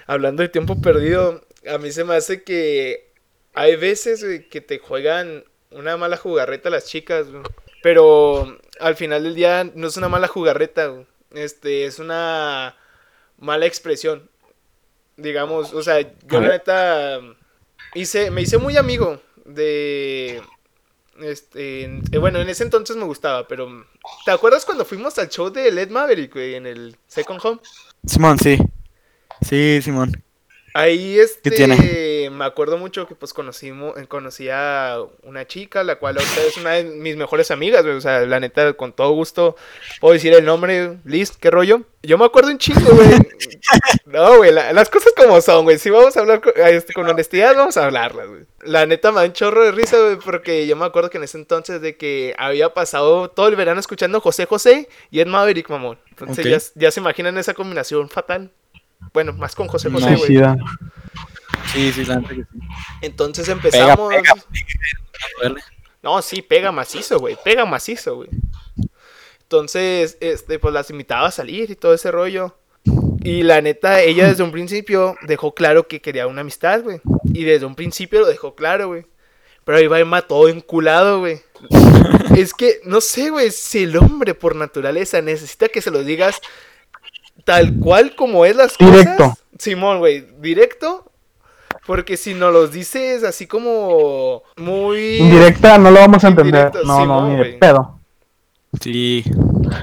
[0.05, 3.11] hablando de tiempo perdido, a mí se me hace que
[3.55, 7.43] hay veces, güey, que te juegan una mala jugarreta las chicas, güey.
[7.81, 11.05] Pero al final del día no es una mala jugarreta, güey.
[11.31, 12.75] Este, es una
[13.37, 14.29] mala expresión.
[15.17, 17.19] Digamos, o sea, yo la neta
[17.93, 20.41] hice, me hice muy amigo de
[21.21, 23.85] este, en- eh, bueno, en ese entonces me gustaba, pero
[24.25, 27.59] ¿te acuerdas cuando fuimos al show de Led Maverick, güey, en el Second Home?
[28.05, 28.57] Simón, sí.
[29.47, 30.21] Sí, Simón.
[30.73, 31.75] Ahí este ¿Qué tiene?
[32.35, 36.57] Me acuerdo mucho que pues conocimos, eh, conocí a una chica, la cual ahorita es
[36.57, 37.95] una de mis mejores amigas, güey.
[37.95, 39.55] O sea, la neta, con todo gusto,
[39.99, 41.81] puedo decir el nombre, Liz, ¿qué rollo?
[42.03, 43.09] Yo me acuerdo un chingo, güey.
[44.05, 45.77] No, güey, la- las cosas como son, güey.
[45.79, 48.43] Si vamos a hablar con, este, con honestidad, vamos a hablarlas, güey.
[48.61, 51.23] La neta me da un chorro de risa, güey, porque yo me acuerdo que en
[51.23, 55.69] ese entonces de que había pasado todo el verano escuchando José José y Ed Maverick,
[55.69, 55.97] mamón.
[56.11, 58.51] Entonces ya, ya se imaginan esa combinación fatal.
[59.13, 60.19] Bueno, más con José José, No, güey.
[60.27, 60.57] Suicida.
[61.71, 62.59] Sí, sí, la neta que sí.
[63.01, 64.09] Entonces empezamos.
[64.09, 64.33] pega,
[65.41, 65.55] pega.
[66.01, 67.37] No, sí, pega macizo, güey.
[67.43, 68.29] Pega macizo, güey.
[69.41, 72.55] Entonces, este, pues las invitaba a salir y todo ese rollo.
[73.23, 77.01] Y la neta, ella desde un principio dejó claro que quería una amistad, güey.
[77.33, 79.07] Y desde un principio lo dejó claro, güey.
[79.63, 81.41] Pero ahí va Emma todo enculado, güey.
[82.37, 86.39] es que, no sé, güey, si el hombre por naturaleza necesita que se lo digas
[87.45, 89.23] tal cual como es las Directo.
[89.23, 89.43] cosas.
[89.57, 91.11] Simón, güey, directo.
[91.85, 95.17] Porque si no los dices así como muy...
[95.17, 96.71] Indirecta no lo vamos a entender.
[96.71, 97.99] Indirecto, No, no, ni de pedo.
[98.81, 99.23] Sí.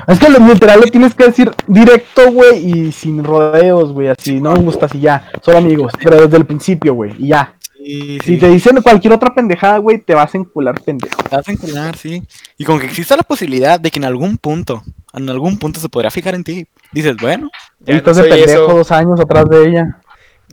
[0.07, 4.41] Es que lo literal lo tienes que decir directo, güey, y sin rodeos, güey, así,
[4.41, 7.57] no me gustas y ya, son amigos, pero desde el principio, güey, y ya.
[7.75, 8.39] Sí, Si sí.
[8.39, 11.21] te dicen cualquier otra pendejada, güey, te vas a encular pendejo.
[11.23, 12.23] Te vas a encular, sí.
[12.59, 14.83] Y con que exista la posibilidad de que en algún punto,
[15.15, 18.25] en algún punto se podría fijar en ti, dices, bueno, Ya y no estás de
[18.25, 18.77] pendejo eso.
[18.77, 19.99] dos años atrás de ella.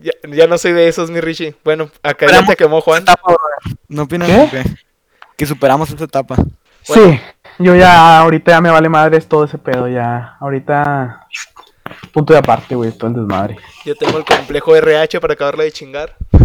[0.01, 1.55] Ya, ya no soy de esos, mi Richie.
[1.63, 3.01] Bueno, acá ya te quemó Juan.
[3.03, 3.35] etapa.
[3.87, 4.47] ¿no opinas ¿Qué?
[4.63, 4.63] que,
[5.37, 6.35] que superamos esa etapa?
[6.35, 6.53] Bueno.
[7.11, 7.19] Sí,
[7.59, 11.27] yo ya, ahorita ya me vale madres todo ese pedo, ya, ahorita,
[12.13, 13.57] punto de aparte, güey, todo el desmadre.
[13.85, 16.15] Yo tengo el complejo RH para acabarla de chingar.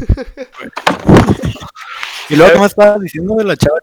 [2.30, 3.78] Y luego, ¿qué me estabas diciendo de la chava?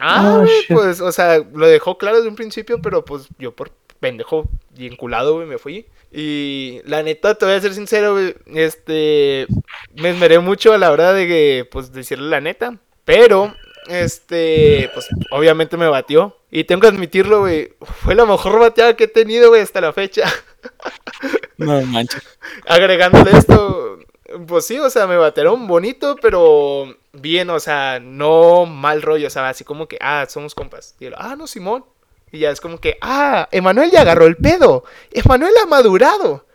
[0.00, 3.72] Ah, Oh, pues, o sea, lo dejó claro desde un principio, pero pues yo por
[4.00, 5.86] pendejo y enculado, güey, me fui.
[6.12, 9.46] Y la neta, te voy a ser sincero, güey, este,
[9.94, 12.78] me esmeré mucho a la hora de que, pues, decirle la neta.
[13.04, 13.54] Pero,
[13.88, 16.36] este, pues, obviamente me batió.
[16.50, 19.92] Y tengo que admitirlo, güey, fue la mejor bateada que he tenido, güey, hasta la
[19.92, 20.24] fecha.
[21.58, 22.22] No manches.
[22.66, 23.98] agregándole esto,
[24.46, 29.30] pues sí, o sea, me bateron bonito, pero bien, o sea, no mal rollo, o
[29.30, 30.94] sea, así como que, ah, somos compas.
[31.00, 31.84] Y él, ah, no, Simón.
[32.32, 34.84] Y ya es como que, ah, Emanuel ya agarró el pedo.
[35.12, 36.46] Emanuel ha madurado.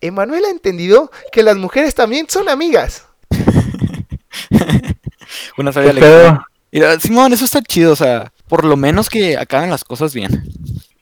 [0.00, 3.06] Emanuel ha entendido que las mujeres también son amigas.
[5.58, 6.40] Una sabia ¿Qué lección.
[6.72, 10.44] Mira, Simón, eso está chido, o sea, por lo menos que acaben las cosas bien.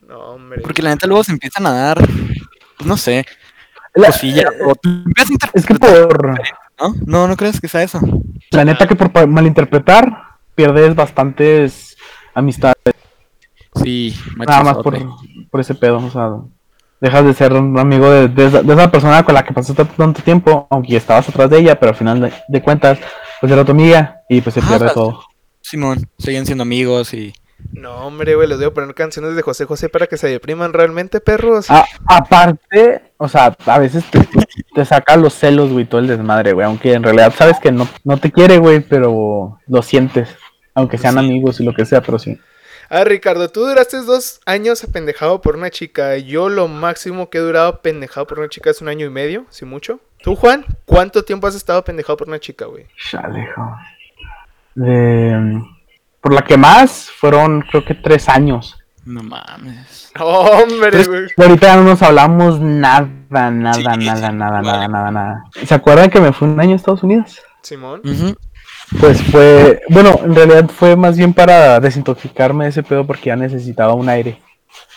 [0.06, 0.60] No, hombre.
[0.62, 3.26] Porque la neta luego se empiezan a dar, pues, no sé,
[3.94, 6.38] La- cosillas, o tú empiezas a es que por,
[6.80, 6.94] ¿no?
[7.06, 8.00] No, no crees que sea eso.
[8.50, 11.96] la neta que por malinterpretar, pierdes bastantes
[12.34, 12.76] amistades.
[13.82, 14.96] Sí, Nada más por,
[15.50, 16.30] por ese pedo, o sea,
[17.00, 19.84] dejas de ser un amigo de, de esa, de esa persona con la que pasaste
[19.84, 22.98] tanto tiempo, aunque estabas atrás de ella, pero al final de, de cuentas,
[23.40, 25.20] pues era tu amiga y pues se Ah, pierde todo.
[25.60, 27.32] Simón, siguen siendo amigos y...
[27.72, 30.72] No, hombre, güey, les voy a poner canciones de José José para que se depriman
[30.72, 31.68] realmente, perros.
[31.70, 34.20] A- aparte, o sea, a veces te,
[34.74, 37.88] te saca los celos, güey, todo el desmadre, güey, aunque en realidad sabes que no,
[38.04, 40.28] no te quiere, güey, pero lo sientes,
[40.74, 41.18] aunque sean Sí.
[41.20, 42.38] amigos y lo que sea, pero sí.
[42.90, 46.16] Ah, Ricardo, tú duraste dos años apendejado por una chica.
[46.16, 49.44] Yo lo máximo que he durado apendejado por una chica es un año y medio,
[49.50, 50.00] si mucho.
[50.22, 50.64] ¿Tú, Juan?
[50.86, 52.86] ¿Cuánto tiempo has estado apendejado por una chica, güey?
[53.10, 53.76] Chalejo.
[54.74, 55.62] De,
[56.20, 58.76] por la que más fueron, creo que tres años.
[59.04, 60.10] No mames.
[60.18, 61.26] Hombre, güey.
[61.36, 63.08] Ahorita ya no nos hablamos nada,
[63.50, 64.88] nada, Sí, nada, sí, nada, nada, vale.
[64.88, 65.44] nada, nada.
[65.64, 67.40] ¿Se acuerdan que me fui un año a Estados Unidos?
[67.62, 68.00] Simón.
[68.04, 68.34] Ujú.
[69.00, 73.36] Pues fue, bueno, en realidad fue más bien para desintoxicarme de ese pedo porque ya
[73.36, 74.40] necesitaba un aire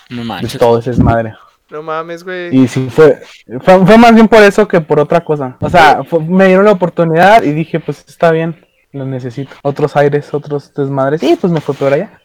[0.10, 0.58] No de manches.
[0.58, 1.34] todo ese desmadre.
[1.69, 2.56] No mames, güey.
[2.56, 3.21] Y sí, fue,
[3.62, 5.58] fue, fue más bien por eso que por otra cosa.
[5.62, 9.54] O sea, fue- me dieron la oportunidad y dije, pues está bien, lo necesito.
[9.62, 11.21] Otros aires, otros desmadres.
[11.23, 12.19] Y pues me fue por allá.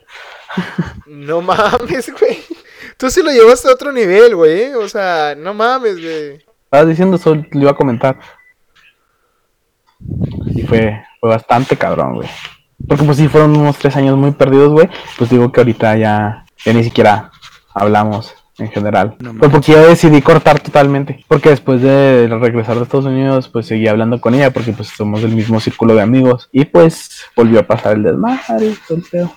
[1.06, 2.38] No mames, güey.
[2.96, 4.72] Tú sí lo llevaste a otro nivel, güey.
[4.74, 6.44] O sea, no mames, güey.
[6.64, 8.18] Estabas diciendo eso, lo iba a comentar.
[10.46, 12.28] Y fue, fue bastante cabrón, güey.
[12.86, 14.88] Porque pues sí, fueron unos tres años muy perdidos, güey.
[15.18, 17.32] Pues digo que ahorita ya, ya ni siquiera
[17.74, 19.16] hablamos en general.
[19.18, 21.24] No Pues porque yo decidí cortar totalmente.
[21.26, 24.52] Porque después de regresar de Estados Unidos, pues seguí hablando con ella.
[24.52, 26.48] Porque pues somos del mismo círculo de amigos.
[26.52, 28.42] Y pues volvió a pasar el desmadre.
[28.60, 28.78] el.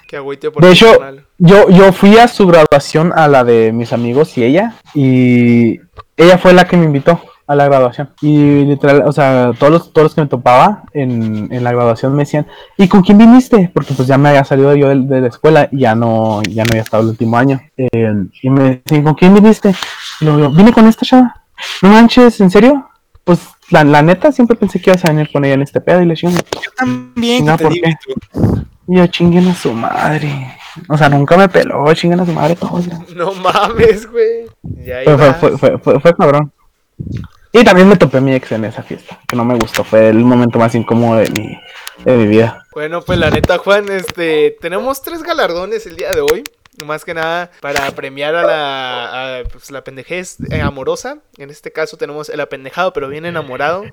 [0.08, 1.26] Que agüite por De hecho, canal.
[1.38, 5.80] yo, yo fui a su graduación a la de mis amigos y ella, y
[6.18, 7.20] ella fue la que me invitó
[7.50, 8.10] a la graduación.
[8.22, 12.14] Y literal, o sea, todos los, todos los que me topaba en, en la graduación
[12.16, 12.46] me decían,
[12.78, 13.72] ¿y con quién viniste?
[13.74, 16.64] Porque pues ya me había salido yo de, de la escuela y ya no, ya
[16.64, 17.60] no había estado el último año.
[17.76, 19.74] Eh, y me decían, ¿con quién viniste?
[20.22, 21.36] Y luego vine con esta chava.
[21.82, 22.88] No manches, ¿en serio?
[23.24, 23.40] Pues
[23.72, 26.06] La, la neta, siempre pensé que ibas a venir con ella en este pedo y
[26.06, 27.96] le dije, Yo también, te ¿por qué?
[28.88, 30.56] y yo chinguen a su madre.
[30.88, 32.86] O sea, nunca me peló, chinguen a su madre todos.
[33.16, 34.46] No mames, güey.
[35.04, 36.52] Fue, fue, fue, fue- fue cabrón.
[37.52, 40.10] Y también me topé a mi ex en esa fiesta, que no me gustó, fue
[40.10, 41.60] el momento más incómodo de mi,
[42.06, 42.66] de mi vida.
[42.74, 46.44] Bueno, pues la neta, Juan, este, tenemos tres galardones el día de hoy.
[46.86, 51.18] Más que nada para premiar a la, a, pues, la pendejez eh, amorosa.
[51.38, 53.84] En este caso tenemos el apendejado, pero bien enamorado.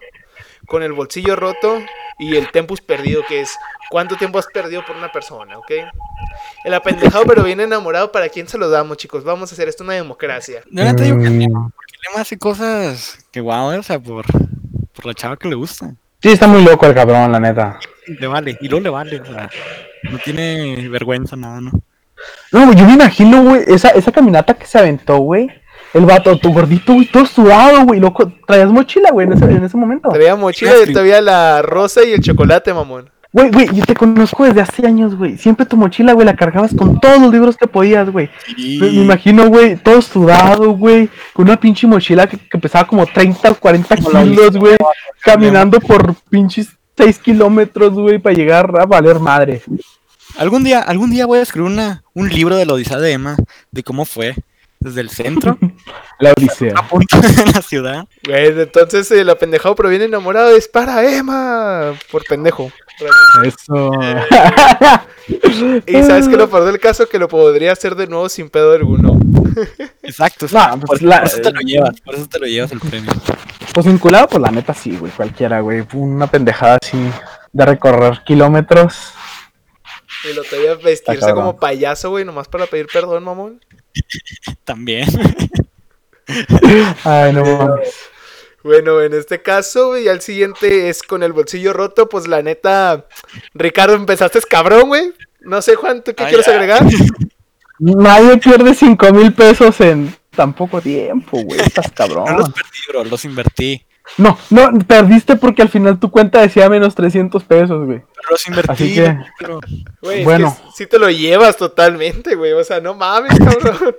[0.66, 1.78] Con el bolsillo roto
[2.18, 3.56] y el tempus perdido, que es
[3.90, 5.72] cuánto tiempo has perdido por una persona, ¿ok?
[6.64, 9.24] El apendejado, pero bien enamorado, ¿para quién se lo damos, chicos?
[9.24, 10.62] Vamos a hacer esto una democracia.
[10.70, 11.48] Yo la neta digo que
[12.06, 14.24] Mm, Lema hace cosas que guau, eh, o sea, por,
[14.94, 15.94] por la chava que le gusta.
[16.22, 17.78] Sí, está muy loco el cabrón, la neta.
[18.06, 19.50] Le vale, y luego le vale, o sea,
[20.10, 21.72] no tiene vergüenza, nada, ¿no?
[22.52, 25.50] No, güey, yo me imagino, güey, esa, esa caminata que se aventó, güey.
[25.92, 28.00] El vato, tu gordito, güey, todo sudado, güey.
[28.00, 30.08] Loco, traías mochila, güey, en ese, en ese momento.
[30.08, 33.10] Traía mochila y todavía la rosa y el chocolate, mamón.
[33.36, 35.36] Güey, güey, yo te conozco desde hace años, güey.
[35.36, 38.30] Siempre tu mochila, güey, la cargabas con todos los libros que podías, güey.
[38.46, 38.78] Sí.
[38.80, 43.04] Me, me imagino, güey, todo sudado, güey, con una pinche mochila que, que pesaba como
[43.04, 44.76] 30 o 40 kilos, güey,
[45.20, 49.60] caminando por pinches 6 kilómetros, güey, para llegar a valer madre.
[50.38, 53.36] Algún día, algún día voy a escribir una, un libro de la Odisea de Emma,
[53.70, 54.34] de cómo fue,
[54.80, 55.58] desde el centro,
[56.20, 56.72] La odisea.
[56.76, 58.06] a punto de la ciudad.
[58.24, 61.94] Güey, entonces el apendejado pero bien enamorado es para Emma.
[62.10, 62.70] Por pendejo.
[63.44, 63.90] Eso.
[65.86, 68.72] Y sabes que lo peor del caso que lo podría hacer de nuevo sin pedo
[68.72, 69.18] alguno.
[70.02, 72.70] Exacto, No, por, pues por la- eso te lo llevas, por eso te lo llevas
[72.72, 73.10] el premio.
[73.74, 75.84] Pues vinculado, pues la neta sí, güey, cualquiera, güey.
[75.94, 76.96] Una pendejada así
[77.52, 79.12] de recorrer kilómetros.
[80.30, 81.36] Y lo todavía vestirse cabrón.
[81.36, 83.60] como payaso, güey, nomás para pedir perdón, mamón.
[84.64, 85.08] También.
[87.04, 87.94] Ay, no mames.
[88.62, 93.06] Bueno, en este caso, y al siguiente es con el bolsillo roto, pues la neta,
[93.54, 95.12] Ricardo, empezaste cabrón, güey.
[95.40, 96.84] No sé, Juan, ¿tú qué Ay, quieres agregar?
[97.78, 101.60] Nadie pierde cinco mil pesos en tan poco tiempo, güey.
[101.60, 102.52] Estás No los cabrón.
[102.52, 103.86] perdí, bro, los invertí.
[104.18, 108.02] No, no, perdiste porque al final tu cuenta decía menos 300 pesos, güey.
[108.26, 108.72] Pero los invertí.
[108.72, 109.60] Así que- bro.
[110.02, 110.48] Güey, Bueno.
[110.48, 112.52] es que sí te lo llevas totalmente, güey.
[112.52, 113.96] O sea, no mames, cabrón.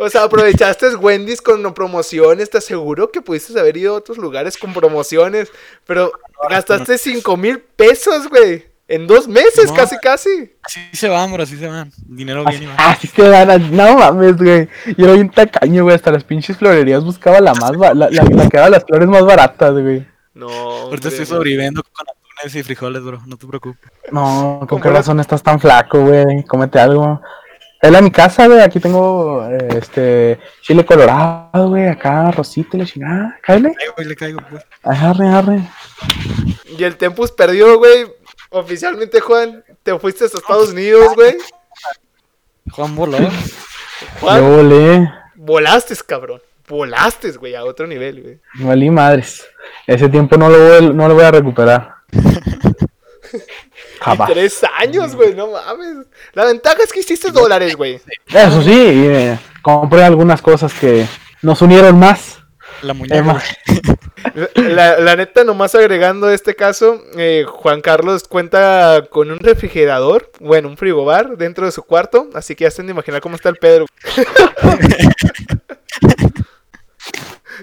[0.00, 4.56] O sea, aprovechaste Wendy's con promociones, te aseguro que pudiste haber ido a otros lugares
[4.56, 5.50] con promociones,
[5.86, 6.12] pero
[6.48, 8.64] gastaste cinco mil pesos, güey.
[8.86, 9.74] En dos meses, No.
[9.74, 10.52] casi, casi.
[10.62, 11.90] Así se van, bro, así se van.
[12.06, 14.68] Dinero Así, bien así se dan, a- no mames, güey.
[14.96, 15.96] Yo era bien tacaño, güey.
[15.96, 19.24] Hasta las pinches florerías buscaba la más, la, la, la que daba las flores más
[19.24, 20.06] baratas, güey.
[20.32, 20.48] No.
[20.48, 22.06] Ahorita estoy sobreviviendo con
[22.44, 23.90] y frijoles, bro, no te preocupes.
[24.12, 26.44] No, ¿con qué razón estás tan flaco, güey?
[26.44, 27.20] Cómete algo.
[27.80, 28.60] Él a mi casa, güey.
[28.60, 31.86] Aquí tengo, eh, este, chile colorado, güey.
[31.88, 33.40] Acá, rosita y la chingada.
[33.98, 34.64] Y le caigo, pues.
[34.82, 35.60] Arre, arre.
[36.66, 38.06] Y el Tempus perdió, güey.
[38.50, 41.36] Oficialmente, Juan, te fuiste a Estados Unidos, güey.
[42.72, 43.18] Juan voló.
[44.20, 45.12] Juan, Yo volé.
[45.36, 46.40] volaste, cabrón.
[46.68, 48.40] Volaste, güey, a otro nivel, güey.
[48.66, 49.46] Valí madres.
[49.86, 51.97] Ese tiempo no lo voy, no lo voy a recuperar.
[54.00, 54.30] Jamás.
[54.30, 56.06] Tres años, güey, no mames.
[56.32, 58.00] La ventaja es que hiciste dólares, güey.
[58.28, 61.06] Eso sí, eh, compré algunas cosas que
[61.42, 62.38] nos unieron más.
[62.82, 63.42] La muñeca.
[64.54, 70.76] La neta, nomás agregando este caso, eh, Juan Carlos cuenta con un refrigerador, bueno, un
[70.76, 73.56] frigobar dentro de su cuarto, así que ya se han de imaginar cómo está el
[73.56, 73.86] Pedro.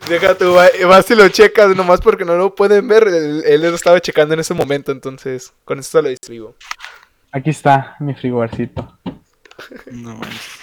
[0.10, 3.62] Deja tú, va- vas y lo checas, nomás porque no lo pueden ver, él, él
[3.62, 6.56] lo estaba checando en ese momento, entonces con esto lo distribuyo.
[7.32, 8.98] Aquí está mi frigobarcito.
[9.92, 10.60] No, manches.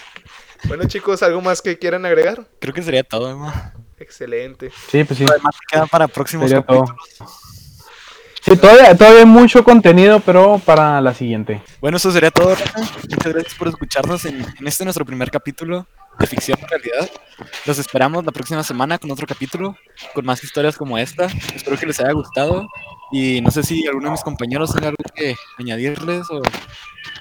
[0.65, 2.47] Bueno chicos, ¿algo más que quieran agregar?
[2.61, 3.73] creo que sería todo, Emma.
[3.99, 4.71] Excelente.
[4.91, 5.25] Sí, pues sí.
[5.29, 6.85] Además, queda para próximos Sería todo.
[8.45, 11.63] Sí, todavía, todavía mucho contenido, pero para la siguiente.
[11.81, 12.57] Bueno, eso sería todo.
[13.09, 15.87] Muchas gracias por escucharnos en, en este nuestro primer capítulo
[16.19, 17.11] de ficción en realidad.
[17.67, 19.77] Los esperamos la próxima semana con otro capítulo,
[20.15, 21.27] con más historias como esta.
[21.55, 22.67] Espero que les haya gustado.
[23.13, 26.43] Y no sé si alguno de mis compañeros tenga algo que añadirles o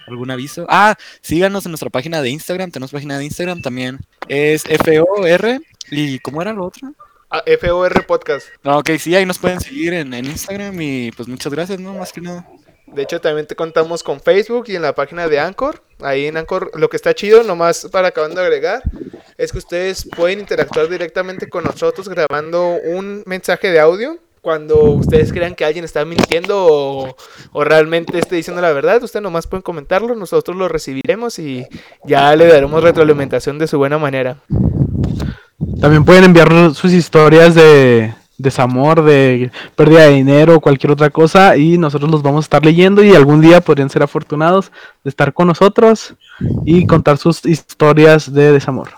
[0.08, 0.66] algún aviso.
[0.70, 2.72] Ah, síganos en nuestra página de Instagram.
[2.72, 4.00] Tenemos página de Instagram también.
[4.28, 5.62] Es FOR.
[5.92, 6.94] ¿Y cómo era lo otro?
[7.34, 8.48] Ah, FOR Podcast.
[8.62, 10.76] No, ok, sí, ahí nos pueden seguir en, en Instagram.
[10.82, 11.94] Y pues muchas gracias, ¿no?
[11.94, 12.46] Más que nada.
[12.88, 15.82] De hecho, también te contamos con Facebook y en la página de Anchor.
[16.02, 18.84] Ahí en Anchor, lo que está chido, nomás para acabando de agregar,
[19.38, 24.18] es que ustedes pueden interactuar directamente con nosotros grabando un mensaje de audio.
[24.42, 27.16] Cuando ustedes crean que alguien está mintiendo o,
[27.54, 31.66] o realmente esté diciendo la verdad, ustedes nomás pueden comentarlo, nosotros lo recibiremos y
[32.04, 34.42] ya le daremos retroalimentación de su buena manera.
[35.80, 41.78] También pueden enviar sus historias de, desamor, de pérdida de dinero, cualquier otra cosa, y
[41.78, 44.72] nosotros los vamos a estar leyendo y algún día podrían ser afortunados
[45.04, 46.16] de estar con nosotros
[46.66, 48.90] y contar sus historias de desamor.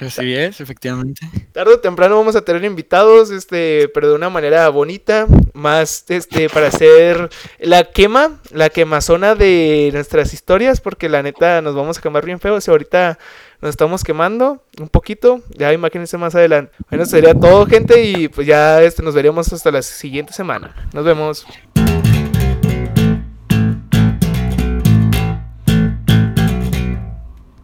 [0.00, 1.26] Así es, efectivamente.
[1.52, 6.50] Tarde o temprano vamos a tener invitados, este, pero de una manera bonita, más este,
[6.50, 12.02] para hacer la quema, la quemazona de nuestras historias, porque la neta nos vamos a
[12.02, 12.60] quemar bien feo.
[12.60, 13.18] Si ahorita
[13.62, 16.72] nos estamos quemando un poquito, ya imagínense más adelante.
[16.90, 20.74] Bueno, sería todo, gente, y pues ya este, nos veremos hasta la siguiente semana.
[20.92, 21.46] Nos vemos.